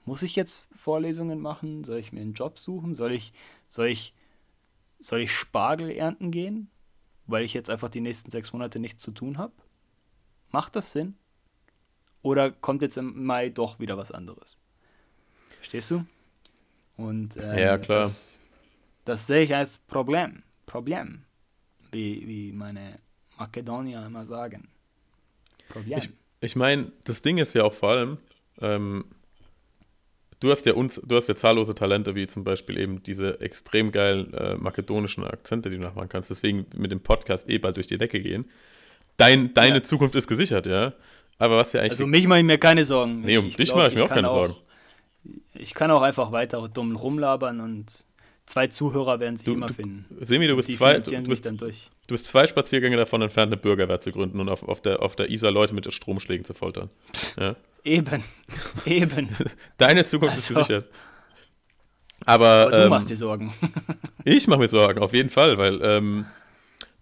Muss 0.07 0.22
ich 0.22 0.37
jetzt 0.37 0.66
Vorlesungen 0.74 1.40
machen? 1.40 1.85
Soll 1.85 1.98
ich 1.98 2.12
mir 2.12 2.20
einen 2.20 2.35
Job 2.35 2.59
suchen? 2.59 2.94
Soll 2.94 3.12
ich, 3.12 3.33
soll 3.68 3.87
ich, 3.87 4.14
soll 5.00 5.20
ich 5.20 5.33
Spargel 5.33 5.90
ernten 5.90 6.31
gehen? 6.31 6.70
Weil 7.27 7.42
ich 7.44 7.55
jetzt 7.55 7.70
einfach 7.70 7.88
die 7.88 8.03
nächsten 8.03 8.31
sechs 8.31 8.53
Monate 8.53 8.79
nichts 8.79 9.03
zu 9.03 9.12
tun 9.12 9.38
habe? 9.38 9.55
Macht 10.50 10.77
das 10.77 10.92
Sinn? 10.92 11.16
Oder 12.22 12.50
kommt 12.50 12.83
jetzt 12.83 12.96
im 12.96 13.24
Mai 13.24 13.50
doch 13.50 13.79
wieder 13.79 13.96
was 13.96 14.12
anderes? 14.12 14.59
Verstehst 15.57 15.90
du? 15.90 16.05
Und 16.96 17.37
ähm, 17.37 17.59
Ja, 17.59 17.78
klar. 17.78 18.04
Das, 18.04 18.38
das 19.04 19.26
sehe 19.26 19.42
ich 19.42 19.54
als 19.54 19.78
Problem. 19.78 20.42
Problem. 20.66 21.22
Wie, 21.92 22.26
wie 22.26 22.52
meine 22.52 22.98
Makedonier 23.38 24.04
immer 24.07 24.24
sagen. 24.26 24.68
Problem. 25.68 25.98
Ich- 25.98 26.11
Ich 26.40 26.57
meine, 26.57 26.92
das 27.04 27.22
Ding 27.22 27.38
ist 27.38 27.54
ja 27.54 27.64
auch 27.64 27.72
vor 27.72 27.90
allem, 27.90 28.18
ähm, 28.61 29.04
du 30.40 30.50
hast 30.50 30.66
ja 30.66 30.74
uns, 30.74 31.00
du 31.04 31.16
hast 31.16 31.28
ja 31.28 31.35
zahllose 31.37 31.74
Talente, 31.74 32.14
wie 32.14 32.26
zum 32.26 32.44
Beispiel 32.44 32.78
eben 32.78 33.02
diese 33.02 33.40
extrem 33.40 33.90
geilen 33.92 34.33
äh, 34.35 34.54
makedonischen 34.57 35.24
Akzente, 35.24 35.70
die 35.70 35.76
du 35.76 35.83
nachmachen 35.83 36.09
kannst. 36.11 36.28
Deswegen 36.30 36.66
mit 36.76 36.90
dem 36.90 37.00
Podcast 37.00 37.48
eh 37.48 37.59
bald 37.59 37.76
durch 37.76 37.87
die 37.87 37.96
Decke 37.98 38.20
gehen. 38.20 38.44
Dein, 39.16 39.54
deine 39.54 39.76
Ja. 39.76 39.83
Zukunft 39.83 40.14
ist 40.16 40.26
gesichert, 40.26 40.66
ja. 40.66 40.92
Aber 41.38 41.57
was 41.57 41.72
ja 41.72 41.80
eigentlich. 41.80 41.92
also 41.92 42.07
mich 42.07 42.26
mache 42.26 42.40
ich 42.40 42.44
mir 42.44 42.59
keine 42.59 42.85
Sorgen. 42.85 43.22
nee, 43.22 43.37
um 43.38 43.44
Ich- 43.46 43.50
ich 43.52 43.57
dich 43.57 43.74
mache 43.74 43.88
ich 43.88 43.94
mir 43.94 44.04
auch 44.04 44.09
keine 44.09 44.28
Sorgen. 44.28 44.54
Ich 45.55 45.75
kann 45.75 45.91
auch 45.91 46.03
einfach 46.03 46.33
weiter 46.33 46.69
dumm 46.69 46.97
rumlabern 46.97 47.61
und 47.61 47.87
zwei 48.47 48.67
Zuhörer 48.67 49.21
werden 49.21 49.37
sich 49.37 49.47
Du- 49.47 49.55
immer 49.55 49.67
du- 49.69 49.75
finden. 49.75 50.05
Semi, 50.21 50.47
du 50.47 50.57
bist, 50.57 50.73
zwei, 50.73 50.99
du, 50.99 51.23
bist, 51.23 51.47
du 51.51 51.57
bist 52.09 52.27
zwei 52.27 52.47
Spaziergänge 52.47 52.97
davon 52.97 53.23
entfernt, 53.23 53.53
eine 53.53 53.57
Bürgerwehr 53.61 54.01
zu 54.01 54.13
gründen 54.13 54.41
und 54.41 54.49
auf, 54.49 54.63
auf, 54.69 54.81
der, 54.83 55.01
auf 55.03 55.17
der 55.17 55.31
Isar 55.31 55.51
Leute 55.51 55.75
mit 55.75 55.93
Stromschlägen 55.93 56.45
zu 56.45 56.53
foltern. 56.55 56.91
Ja. 57.39 57.57
Eben. 57.85 58.23
Eben. 58.85 59.29
Deine 59.79 60.05
Zukunft 60.05 60.37
ist 60.37 60.51
Also. 60.51 60.61
gesichert. 60.61 60.89
Aber, 62.27 62.47
Aber 62.47 62.71
du 62.71 62.83
ähm, 62.85 62.89
machst 62.91 63.11
dir 63.11 63.17
Sorgen. 63.17 63.53
Ich 64.25 64.47
mache 64.47 64.59
mir 64.61 64.69
Sorgen, 64.69 65.01
auf 65.01 65.13
jeden 65.13 65.29
Fall, 65.29 65.59
weil, 65.59 65.81
ähm, 65.83 66.25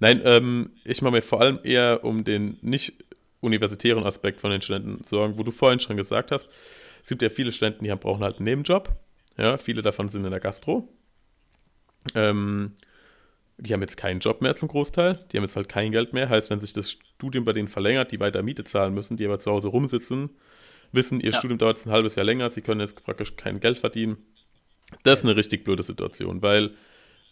nein, 0.00 0.20
ähm, 0.24 0.70
ich 0.84 1.00
mache 1.02 1.12
mir 1.14 1.22
vor 1.22 1.40
allem 1.40 1.60
eher 1.62 2.00
um 2.02 2.24
den 2.24 2.58
nicht 2.62 2.92
universitären 3.40 4.04
Aspekt 4.04 4.40
von 4.40 4.50
den 4.50 4.60
Studenten 4.62 5.04
Sorgen, 5.04 5.38
wo 5.38 5.44
du 5.44 5.52
vorhin 5.52 5.78
schon 5.78 5.96
gesagt 5.96 6.32
hast, 6.32 6.48
es 7.02 7.08
gibt 7.08 7.22
ja 7.22 7.30
viele 7.30 7.52
Studenten, 7.52 7.84
die 7.84 7.90
haben, 7.90 8.00
brauchen 8.00 8.22
halt 8.22 8.36
einen 8.36 8.44
Nebenjob, 8.44 8.90
ja, 9.36 9.58
viele 9.58 9.82
davon 9.82 10.08
sind 10.08 10.24
in 10.24 10.30
der 10.30 10.40
Gastro, 10.40 10.88
ähm, 12.14 12.72
die 13.58 13.72
haben 13.72 13.80
jetzt 13.80 13.96
keinen 13.96 14.20
Job 14.20 14.40
mehr 14.40 14.56
zum 14.56 14.68
Großteil, 14.68 15.24
die 15.30 15.36
haben 15.36 15.44
jetzt 15.44 15.56
halt 15.56 15.68
kein 15.68 15.92
Geld 15.92 16.12
mehr, 16.12 16.28
heißt, 16.28 16.50
wenn 16.50 16.60
sich 16.60 16.72
das 16.72 16.90
Studium 16.90 17.44
bei 17.44 17.52
denen 17.52 17.68
verlängert, 17.68 18.12
die 18.12 18.20
weiter 18.20 18.42
Miete 18.42 18.64
zahlen 18.64 18.94
müssen, 18.94 19.16
die 19.16 19.24
aber 19.24 19.38
zu 19.38 19.50
Hause 19.50 19.68
rumsitzen, 19.68 20.30
wissen, 20.92 21.20
ihr 21.20 21.30
Ja. 21.30 21.38
Studium 21.38 21.58
dauert 21.58 21.78
jetzt 21.78 21.86
ein 21.86 21.92
halbes 21.92 22.14
Jahr 22.16 22.24
länger, 22.24 22.50
sie 22.50 22.62
können 22.62 22.80
jetzt 22.80 23.02
praktisch 23.04 23.36
kein 23.36 23.60
Geld 23.60 23.78
verdienen, 23.78 24.18
das 25.04 25.20
ist 25.20 25.24
eine 25.24 25.36
richtig 25.36 25.64
blöde 25.64 25.82
Situation, 25.82 26.42
weil 26.42 26.72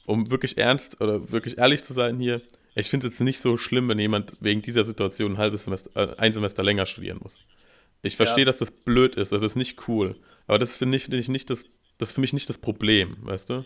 um 0.06 0.30
wirklich 0.30 0.58
ernst 0.58 1.00
oder 1.00 1.30
wirklich 1.30 1.58
ehrlich 1.58 1.82
zu 1.84 1.92
sein 1.92 2.18
hier, 2.18 2.42
ich 2.74 2.88
finde 2.88 3.06
es 3.06 3.14
jetzt 3.14 3.20
nicht 3.20 3.40
so 3.40 3.56
schlimm, 3.56 3.88
wenn 3.88 3.98
jemand 3.98 4.32
wegen 4.40 4.62
dieser 4.62 4.84
Situation 4.84 5.32
ein 5.32 5.38
halbes 5.38 5.64
Semester, 5.64 5.90
äh, 5.94 6.16
ein 6.16 6.32
Semester 6.32 6.62
länger 6.62 6.86
studieren 6.86 7.18
muss. 7.22 7.38
Ich 8.02 8.16
verstehe, 8.16 8.40
Ja. 8.40 8.44
dass 8.46 8.58
das 8.58 8.70
blöd 8.70 9.14
ist, 9.16 9.32
das 9.32 9.42
ist 9.42 9.56
nicht 9.56 9.88
cool. 9.88 10.16
Aber 10.46 10.58
das 10.58 10.76
finde 10.76 10.96
ich, 10.96 11.12
ich 11.12 11.28
nicht 11.28 11.50
das, 11.50 11.64
das 11.98 12.10
ist 12.10 12.14
für 12.14 12.20
mich 12.20 12.32
nicht 12.32 12.48
das 12.48 12.58
Problem, 12.58 13.16
weißt 13.22 13.50
du? 13.50 13.64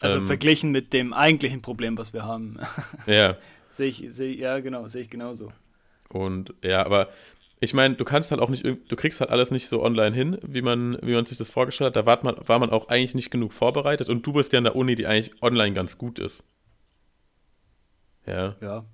Also 0.00 0.18
Ähm, 0.18 0.26
verglichen 0.26 0.70
mit 0.70 0.92
dem 0.92 1.12
eigentlichen 1.12 1.60
Problem, 1.62 1.98
was 1.98 2.12
wir 2.12 2.24
haben. 2.24 2.58
Ja. 3.06 3.36
sehe 3.70 3.88
ich, 3.88 4.04
ich, 4.04 4.38
ja 4.38 4.60
genau, 4.60 4.86
sehe 4.88 5.02
ich 5.02 5.10
genauso. 5.10 5.52
Und 6.08 6.54
ja, 6.62 6.84
aber 6.86 7.08
ich 7.60 7.74
meine, 7.74 7.96
du 7.96 8.04
kannst 8.04 8.30
halt 8.30 8.40
auch 8.40 8.50
nicht, 8.50 8.64
du 8.64 8.96
kriegst 8.96 9.20
halt 9.20 9.30
alles 9.30 9.50
nicht 9.50 9.66
so 9.66 9.82
online 9.82 10.14
hin, 10.14 10.38
wie 10.42 10.62
man, 10.62 10.96
wie 11.02 11.14
man 11.14 11.26
sich 11.26 11.36
das 11.38 11.50
vorgestellt 11.50 11.88
hat. 11.88 11.96
Da 11.96 12.06
war 12.06 12.22
man, 12.22 12.36
war 12.46 12.58
man 12.60 12.70
auch 12.70 12.88
eigentlich 12.88 13.14
nicht 13.16 13.30
genug 13.32 13.52
vorbereitet 13.52 14.08
und 14.08 14.24
du 14.24 14.32
bist 14.32 14.52
ja 14.52 14.58
an 14.58 14.64
der 14.64 14.76
Uni, 14.76 14.94
die 14.94 15.06
eigentlich 15.08 15.42
online 15.42 15.74
ganz 15.74 15.98
gut 15.98 16.18
ist. 16.20 16.44
Ja. 18.26 18.56
Ja, 18.60 18.84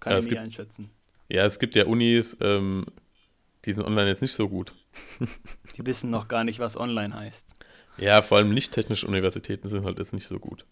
kann 0.00 0.12
Ja, 0.12 0.18
ich 0.18 0.24
nicht 0.24 0.28
gibt- 0.30 0.40
einschätzen. 0.40 0.90
Ja, 1.28 1.44
es 1.44 1.58
gibt 1.58 1.74
ja 1.76 1.86
Unis, 1.86 2.36
ähm, 2.40 2.86
die 3.66 3.72
sind 3.72 3.84
online 3.84 4.08
jetzt 4.08 4.22
nicht 4.22 4.32
so 4.34 4.48
gut. 4.48 4.74
Die 5.76 5.84
wissen 5.84 6.10
noch 6.10 6.28
gar 6.28 6.44
nicht, 6.44 6.58
was 6.58 6.76
online 6.76 7.14
heißt. 7.14 7.56
Ja, 7.98 8.22
vor 8.22 8.38
allem 8.38 8.54
nicht 8.54 8.72
technische 8.72 9.06
Universitäten 9.06 9.68
sind 9.68 9.84
halt 9.84 9.98
jetzt 9.98 10.12
nicht 10.12 10.26
so 10.28 10.38
gut. 10.38 10.64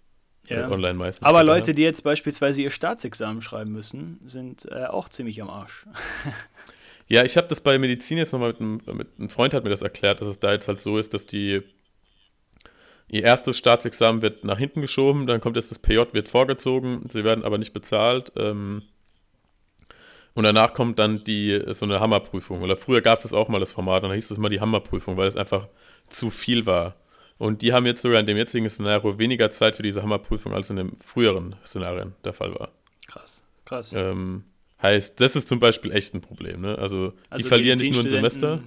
Ja. 0.49 0.71
Online 0.71 0.95
meistens. 0.95 1.27
Aber 1.27 1.43
Leute, 1.43 1.63
daher- 1.63 1.75
die 1.75 1.83
jetzt 1.83 2.05
beispielsweise 2.05 2.63
ihr 2.63 2.71
Staatsexamen 2.71 3.43
schreiben 3.43 3.73
müssen, 3.73 4.21
sind 4.25 4.67
äh, 4.71 4.85
auch 4.87 5.09
ziemlich 5.09 5.41
am 5.43 5.51
Arsch. 5.51 5.87
Ja, 7.07 7.23
ich 7.23 7.37
habe 7.37 7.49
das 7.49 7.61
bei 7.61 7.79
Medizin 7.79 8.17
jetzt 8.17 8.33
nochmal 8.33 8.53
mit 8.53 8.61
einem, 8.63 8.81
mit 8.97 9.09
einem 9.19 9.29
Freund 9.29 9.53
hat 9.53 9.63
mir 9.63 9.69
das 9.69 9.83
erklärt, 9.83 10.23
dass 10.23 10.29
es 10.29 10.41
da 10.41 10.53
jetzt 10.53 10.69
halt 10.69 10.81
so 10.81 10.97
ist, 10.97 11.13
dass 11.13 11.27
die 11.27 11.61
ihr 13.09 13.23
erstes 13.23 13.59
Staatsexamen 13.59 14.23
wird 14.23 14.45
nach 14.45 14.57
hinten 14.59 14.81
geschoben, 14.81 15.27
dann 15.27 15.43
kommt 15.43 15.57
jetzt 15.57 15.71
das 15.71 15.79
PJ, 15.79 15.99
wird 16.13 16.29
vorgezogen, 16.31 17.05
sie 17.13 17.23
werden 17.23 17.45
aber 17.45 17.59
nicht 17.59 17.75
bezahlt. 17.75 18.33
Ähm, 18.37 18.85
und 20.35 20.45
danach 20.45 20.75
kommt 20.75 20.99
dann 20.99 21.25
die 21.25 21.61
so 21.73 21.85
eine 21.85 22.01
Hammerprüfung. 22.01 22.63
Oder 22.63 22.77
früher 22.77 23.01
gab 23.01 23.19
es 23.19 23.23
das 23.23 23.33
auch 23.33 23.49
mal 23.49 23.61
das 23.61 23.73
Format, 23.73 24.03
und 24.03 24.11
dann 24.11 24.17
hieß 24.17 24.31
es 24.31 24.39
mal 24.39 24.49
die 24.49 24.61
Hammerprüfung, 24.61 25.17
weil 25.17 25.29
es 25.29 25.37
einfach 25.37 25.69
zu 26.09 26.31
viel 26.31 26.67
war. 26.67 26.97
Und 27.39 27.63
die 27.63 27.73
haben 27.73 27.87
jetzt 27.87 28.03
sogar 28.03 28.21
in 28.21 28.27
dem 28.27 28.37
jetzigen 28.37 28.69
Szenario 28.69 29.19
weniger 29.19 29.51
Zeit 29.51 29.77
für 29.77 29.83
diese 29.83 30.03
Hammerprüfung, 30.03 30.53
als 30.53 30.71
in 30.71 30.77
dem 30.77 30.97
früheren 30.99 31.57
Szenarien 31.65 32.15
der 32.25 32.33
Fall 32.33 32.55
war. 32.55 32.71
Krass, 33.07 33.43
krass. 33.65 33.93
Ähm, 33.93 34.45
heißt, 34.83 35.21
das 35.21 35.37
ist 35.37 35.49
zum 35.49 35.61
Beispiel 35.61 35.93
echt 35.93 36.15
ein 36.15 36.21
Problem. 36.21 36.61
Ne? 36.61 36.79
Also, 36.79 37.11
die 37.11 37.15
Also 37.31 37.49
verlieren 37.49 37.79
nicht 37.79 37.93
nur 37.93 38.03
ein 38.03 38.11
Semester. 38.11 38.63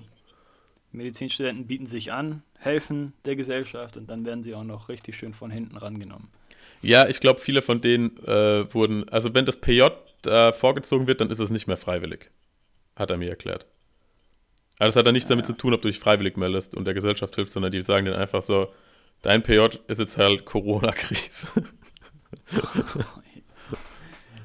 Medizinstudenten 0.92 1.68
bieten 1.68 1.86
sich 1.86 2.12
an, 2.12 2.44
helfen 2.58 3.14
der 3.26 3.36
Gesellschaft 3.36 3.98
und 3.98 4.10
dann 4.10 4.26
werden 4.26 4.42
sie 4.42 4.56
auch 4.56 4.64
noch 4.64 4.90
richtig 4.90 5.16
schön 5.16 5.34
von 5.34 5.52
hinten 5.52 5.78
rangenommen. 5.78 6.30
Ja, 6.82 7.08
ich 7.08 7.20
glaube, 7.20 7.40
viele 7.40 7.62
von 7.62 7.82
denen 7.82 8.18
äh, 8.26 8.74
wurden, 8.74 9.08
also 9.10 9.34
wenn 9.34 9.46
das 9.46 9.58
PJ 9.58 9.84
da 10.22 10.52
vorgezogen 10.52 11.08
wird, 11.08 11.22
dann 11.22 11.30
ist 11.30 11.40
es 11.40 11.50
nicht 11.50 11.68
mehr 11.68 11.78
freiwillig. 11.78 12.30
Hat 12.96 13.10
er 13.12 13.18
mir 13.18 13.30
erklärt. 13.30 13.66
Aber 14.80 14.88
das 14.88 14.96
hat 14.96 15.08
dann 15.08 15.14
nichts 15.14 15.30
Ja, 15.30 15.36
damit 15.36 15.46
ja. 15.46 15.54
zu 15.54 15.58
tun, 15.58 15.74
ob 15.74 15.82
du 15.82 15.88
dich 15.88 16.00
freiwillig 16.00 16.38
meldest 16.38 16.76
und 16.76 16.86
der 16.86 16.94
Gesellschaft 16.94 17.36
hilfst, 17.36 17.54
sondern 17.54 17.72
die 17.72 17.82
sagen 17.82 18.06
dann 18.06 18.16
einfach 18.16 18.42
so, 18.42 18.74
dein 19.22 19.42
PJ 19.44 19.78
ist 19.88 20.00
jetzt 20.00 20.18
halt 20.18 20.46
Corona-Krise. 20.46 21.48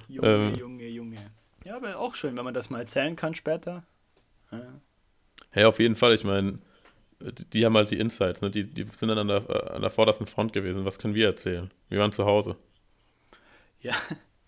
Junge, 0.08 0.28
Ähm. 0.28 0.54
Junge, 0.56 0.86
Junge. 0.88 1.16
Ja, 1.64 1.76
aber 1.76 1.98
auch 1.98 2.14
schön, 2.14 2.36
wenn 2.36 2.44
man 2.44 2.54
das 2.54 2.70
mal 2.70 2.80
erzählen 2.80 3.16
kann 3.16 3.34
später. 3.34 3.84
Ja. 4.50 4.80
Ja, 5.54 5.68
auf 5.68 5.78
jeden 5.78 5.96
Fall. 5.96 6.14
Ich 6.14 6.24
meine, 6.24 6.58
die, 7.20 7.64
haben 7.64 7.76
halt 7.76 7.90
die 7.90 7.98
Insights, 7.98 8.40
ne? 8.40 8.50
die, 8.50 8.64
die 8.64 8.86
sind 8.92 9.08
dann 9.08 9.18
an 9.18 9.28
der, 9.28 9.48
äh, 9.48 9.70
an 9.74 9.82
der 9.82 9.90
vordersten 9.90 10.26
Front 10.26 10.52
gewesen. 10.52 10.84
Was 10.84 10.98
können 10.98 11.14
wir 11.14 11.26
erzählen? 11.26 11.70
Wir 11.88 12.00
waren 12.00 12.12
zu 12.12 12.24
Hause. 12.24 12.56
Ja, 13.80 13.94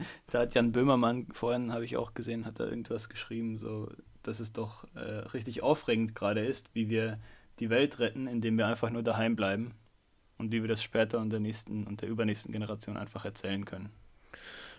da 0.31 0.41
hat 0.41 0.55
Jan 0.55 0.73
Böhmermann, 0.73 1.27
vorhin 1.33 1.73
habe 1.73 1.85
ich 1.85 1.97
auch 1.97 2.15
gesehen, 2.15 2.47
hat 2.47 2.61
er 2.61 2.69
irgendwas 2.69 3.09
geschrieben, 3.09 3.59
so, 3.59 3.91
dass 4.23 4.41
es 4.41 4.53
doch 4.53 4.87
äh, 4.95 5.01
richtig 5.01 5.63
aufregend 5.63 6.15
gerade 6.15 6.45
ist, 6.45 6.75
wie 6.75 6.89
wir 6.89 7.19
die 7.61 7.71
Welt 7.71 7.99
retten, 7.99 8.27
indem 8.27 8.59
wir 8.59 8.67
einfach 8.67 8.91
nur 8.91 9.03
daheim 9.03 9.37
bleiben 9.37 9.75
und 10.39 10.53
wie 10.53 10.63
wir 10.63 10.69
das 10.69 10.83
später 10.83 11.21
und 11.21 11.31
der 11.31 11.41
nächsten 11.41 11.85
und 11.85 12.03
der 12.03 12.09
übernächsten 12.09 12.53
Generation 12.53 12.97
einfach 12.97 13.25
erzählen 13.25 13.65
können. 13.65 13.91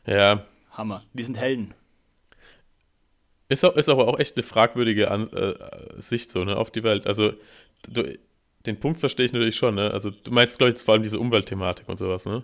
Ja, 0.05 0.45
Hammer. 0.71 1.03
Wir 1.13 1.25
sind 1.25 1.37
Helden. 1.37 1.73
ist, 3.49 3.63
auch, 3.63 3.75
ist 3.75 3.89
aber 3.89 4.07
auch 4.07 4.19
echt 4.19 4.35
eine 4.35 4.43
fragwürdige 4.43 5.11
An 5.11 5.27
äh, 5.27 5.55
Sicht 6.01 6.29
so, 6.29 6.43
ne, 6.43 6.57
auf 6.57 6.71
die 6.71 6.83
Welt. 6.83 7.07
Also, 7.07 7.33
du, 7.87 8.17
den 8.65 8.79
Punkt 8.79 8.99
verstehe 8.99 9.25
ich 9.25 9.33
natürlich 9.33 9.55
schon, 9.55 9.75
ne? 9.75 9.91
Also, 9.91 10.09
du 10.09 10.31
meinst, 10.31 10.57
glaube 10.57 10.73
ich, 10.73 10.79
vor 10.81 10.93
allem 10.93 11.03
diese 11.03 11.19
Umweltthematik 11.19 11.87
und 11.87 11.97
sowas, 11.97 12.25
ne? 12.25 12.43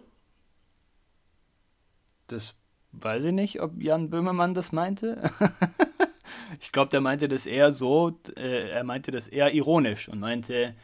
Das 2.27 2.55
weiß 2.93 3.25
ich 3.25 3.33
nicht, 3.33 3.61
ob 3.61 3.81
Jan 3.81 4.09
Böhmermann 4.09 4.53
das 4.53 4.71
meinte. 4.71 5.31
ich 6.59 6.71
glaube, 6.71 6.89
der 6.89 7.01
meinte 7.01 7.27
das 7.27 7.45
eher 7.45 7.71
so, 7.71 8.17
äh, 8.35 8.69
er 8.69 8.83
meinte 8.83 9.11
das 9.11 9.27
eher 9.27 9.53
ironisch 9.53 10.09
und 10.09 10.19
meinte, 10.19 10.75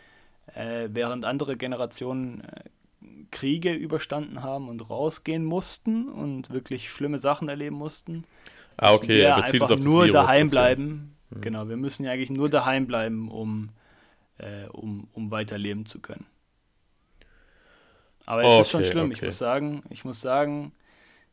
äh, 0.56 0.90
während 0.92 1.26
andere 1.26 1.58
Generationen 1.58 2.42
äh, 2.42 2.64
Kriege 3.32 3.74
überstanden 3.74 4.44
haben 4.44 4.70
und 4.70 4.90
rausgehen 4.90 5.46
mussten 5.46 6.10
und 6.10 6.50
wirklich 6.52 6.90
schlimme 6.90 7.18
Sachen 7.18 7.50
erleben 7.50 7.76
mussten, 7.76 8.24
Ah, 8.78 8.94
okay, 8.94 9.08
wir 9.10 9.36
bezieht 9.36 9.62
einfach 9.62 9.78
nur 9.80 10.06
Virus, 10.06 10.14
daheim 10.14 10.48
okay. 10.48 10.52
bleiben. 10.52 11.16
Mhm. 11.30 11.42
Genau, 11.42 11.68
wir 11.68 11.78
müssen 11.78 12.06
ja 12.06 12.12
eigentlich 12.12 12.30
nur 12.30 12.50
daheim 12.50 12.86
bleiben, 12.88 13.30
um, 13.30 13.70
äh, 14.38 14.66
um, 14.68 15.08
um 15.14 15.32
weiterleben 15.32 15.86
zu 15.86 16.00
können. 16.00 16.26
Aber 18.26 18.44
es 18.44 18.60
ist 18.62 18.72
schon 18.72 18.82
Okay, 18.82 18.92
schlimm, 18.92 19.12
ich 19.12 19.18
okay. 19.20 19.26
muss 19.26 19.38
sagen, 19.38 19.84
ich 19.90 20.06
muss 20.06 20.22
sagen, 20.22 20.74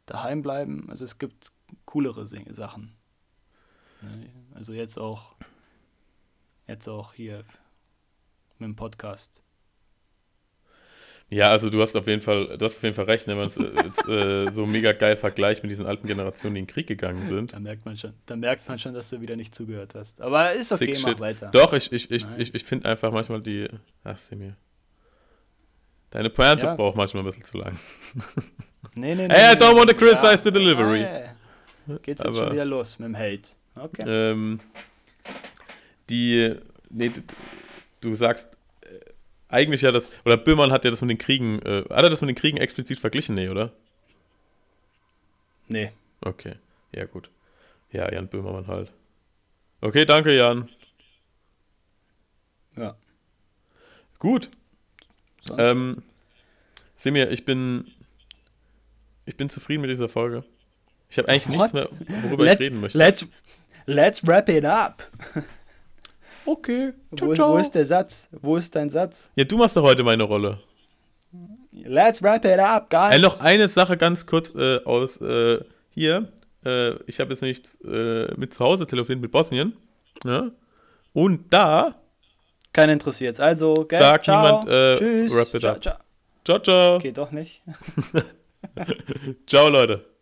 daheim 0.06 0.42
bleiben, 0.42 0.88
also 0.90 1.04
es 1.04 1.18
gibt 1.18 1.50
coolere 1.86 2.26
Sachen. 2.26 2.94
Ne, 4.02 4.28
Also 4.54 4.72
jetzt 4.72 4.98
auch, 4.98 5.34
jetzt 6.66 6.88
auch 6.88 7.14
hier 7.14 7.44
mit 8.58 8.68
dem 8.68 8.76
Podcast. 8.76 9.40
Ja, 11.30 11.48
also 11.48 11.70
du 11.70 11.80
hast 11.80 11.96
auf 11.96 12.06
jeden 12.06 12.20
Fall, 12.20 12.58
du 12.58 12.64
hast 12.64 12.76
auf 12.76 12.82
jeden 12.82 12.94
Fall 12.94 13.06
recht, 13.06 13.26
ne, 13.26 13.32
wenn 13.32 13.38
man 13.38 13.48
es 13.48 13.56
äh, 13.56 13.82
jetzt, 13.86 14.06
äh, 14.06 14.50
so 14.50 14.66
mega 14.66 14.92
geil 14.92 15.16
vergleicht 15.16 15.62
mit 15.62 15.70
diesen 15.70 15.86
alten 15.86 16.06
Generationen, 16.06 16.54
die 16.54 16.60
in 16.60 16.66
den 16.66 16.72
Krieg 16.72 16.86
gegangen 16.86 17.24
sind. 17.24 17.52
Da 17.54 17.58
merkt 17.58 17.86
man 17.86 17.96
schon, 17.96 18.12
da 18.26 18.36
merkt 18.36 18.68
man 18.68 18.78
schon, 18.78 18.92
dass 18.92 19.08
du 19.10 19.20
wieder 19.22 19.34
nicht 19.34 19.54
zugehört 19.54 19.94
hast. 19.94 20.20
Aber 20.20 20.52
ist 20.52 20.70
okay, 20.70 20.94
Sick 20.94 21.02
mach 21.02 21.08
shit. 21.10 21.20
weiter. 21.20 21.50
Doch, 21.50 21.72
ich, 21.72 21.90
ich, 21.92 22.10
ich, 22.10 22.24
Nein. 22.24 22.40
ich, 22.40 22.54
ich 22.54 22.64
finde 22.64 22.88
einfach 22.90 23.10
manchmal 23.10 23.40
die. 23.40 23.68
Ach, 24.04 24.18
sieh 24.18 24.36
mir. 24.36 24.54
Deine 26.10 26.28
Pointe 26.30 26.66
Ja. 26.66 26.76
braucht 26.76 26.96
manchmal 26.96 27.22
ein 27.22 27.26
bisschen 27.26 27.44
zu 27.44 27.56
lang. 27.58 27.76
Nee, 28.94 29.14
nee, 29.14 29.28
Hey, 29.30 29.52
I 29.54 29.56
don't 29.56 29.76
want 29.76 29.90
to 29.90 29.96
criticize 29.96 30.42
the 30.42 30.50
delivery. 30.52 31.02
Ja, 31.02 31.32
Geht's 32.02 32.06
jetzt 32.06 32.26
Aber- 32.26 32.36
schon 32.36 32.52
wieder 32.52 32.64
los 32.64 32.98
mit 32.98 33.08
dem 33.08 33.16
Hate. 33.16 33.42
Okay. 33.76 34.04
Ähm, 34.06 34.60
die. 36.08 36.54
Nee, 36.90 37.08
du, 37.10 37.20
du 38.00 38.14
sagst. 38.14 38.48
äh, 38.82 38.86
Eigentlich 39.48 39.82
ja 39.82 39.90
das. 39.92 40.08
Oder 40.24 40.36
Böhmann 40.36 40.72
hat 40.72 40.84
ja 40.84 40.90
das 40.90 41.00
mit 41.02 41.10
den 41.10 41.18
Kriegen. 41.18 41.60
Äh, 41.62 41.84
hat 41.90 42.02
er 42.02 42.10
das 42.10 42.20
mit 42.20 42.28
den 42.28 42.36
Kriegen 42.36 42.56
explizit 42.58 42.98
verglichen? 42.98 43.34
Nee, 43.34 43.48
oder? 43.48 43.72
Nee. 45.68 45.92
Okay. 46.20 46.54
Ja, 46.92 47.04
gut. 47.06 47.28
Ja, 47.90 48.10
Jan 48.12 48.28
Böhmermann 48.28 48.66
halt. 48.66 48.92
Okay, 49.80 50.04
danke, 50.04 50.34
Jan. 50.36 50.68
Ja. 52.76 52.96
Gut. 54.18 54.48
Sonst? 55.40 55.60
Ähm, 55.60 56.02
Semir, 56.96 57.30
ich 57.30 57.44
bin. 57.44 57.90
Ich 59.26 59.36
bin 59.36 59.48
zufrieden 59.50 59.82
mit 59.82 59.90
dieser 59.90 60.08
Folge. 60.08 60.44
Ich 61.08 61.18
habe 61.18 61.28
eigentlich 61.28 61.48
nichts 61.48 61.72
mehr, 61.72 61.84
What? 61.84 62.22
worüber 62.24 62.46
ich 62.46 62.60
reden 62.60 62.80
möchte. 62.80 62.98
let's, 62.98 63.26
let's 63.86 64.26
wrap 64.26 64.48
it 64.48 64.64
up. 64.64 65.04
Okay. 66.46 66.92
Wo, 67.10 67.28
wo 67.28 67.56
ist 67.56 67.70
der 67.70 67.86
Satz? 67.86 68.28
Wo 68.30 68.58
ist 68.58 68.76
dein 68.76 68.90
Satz? 68.90 69.30
Ja, 69.34 69.44
du 69.44 69.56
machst 69.56 69.78
doch 69.78 69.82
heute 69.82 70.02
meine 70.02 70.24
Rolle. 70.24 70.58
Let's 71.72 72.22
wrap 72.22 72.44
it 72.44 72.58
up, 72.58 72.90
guys. 72.90 73.16
Äh, 73.16 73.18
noch 73.18 73.40
eine 73.40 73.66
Sache 73.66 73.96
ganz 73.96 74.26
kurz 74.26 74.54
äh, 74.54 74.78
aus 74.84 75.18
äh, 75.22 75.64
hier. 75.94 76.28
Äh, 76.62 76.96
ich 77.06 77.18
habe 77.18 77.30
jetzt 77.30 77.40
nicht 77.40 77.78
äh, 77.84 78.26
mit 78.36 78.52
zu 78.52 78.62
Hause 78.62 78.86
telefoniert 78.86 79.22
mit 79.22 79.32
Bosnien. 79.32 79.74
Ja? 80.24 80.50
Und 81.14 81.50
da, 81.50 81.94
Kein 82.74 82.90
interessiert. 82.90 83.40
Also, 83.40 83.86
gell? 83.86 84.00
Sagt 84.00 84.26
ciao. 84.26 84.64
niemand, 84.64 84.68
äh, 84.68 84.98
Tschüss. 84.98 85.34
wrap 85.34 85.54
it 85.54 85.60
ciao, 85.62 85.72
up. 85.72 85.82
ciao. 85.82 85.96
ciao, 86.44 86.58
ciao. 86.58 86.98
Geht 86.98 87.16
doch 87.16 87.30
nicht. 87.30 87.62
Ciao, 89.46 89.68
Leute. 89.68 90.13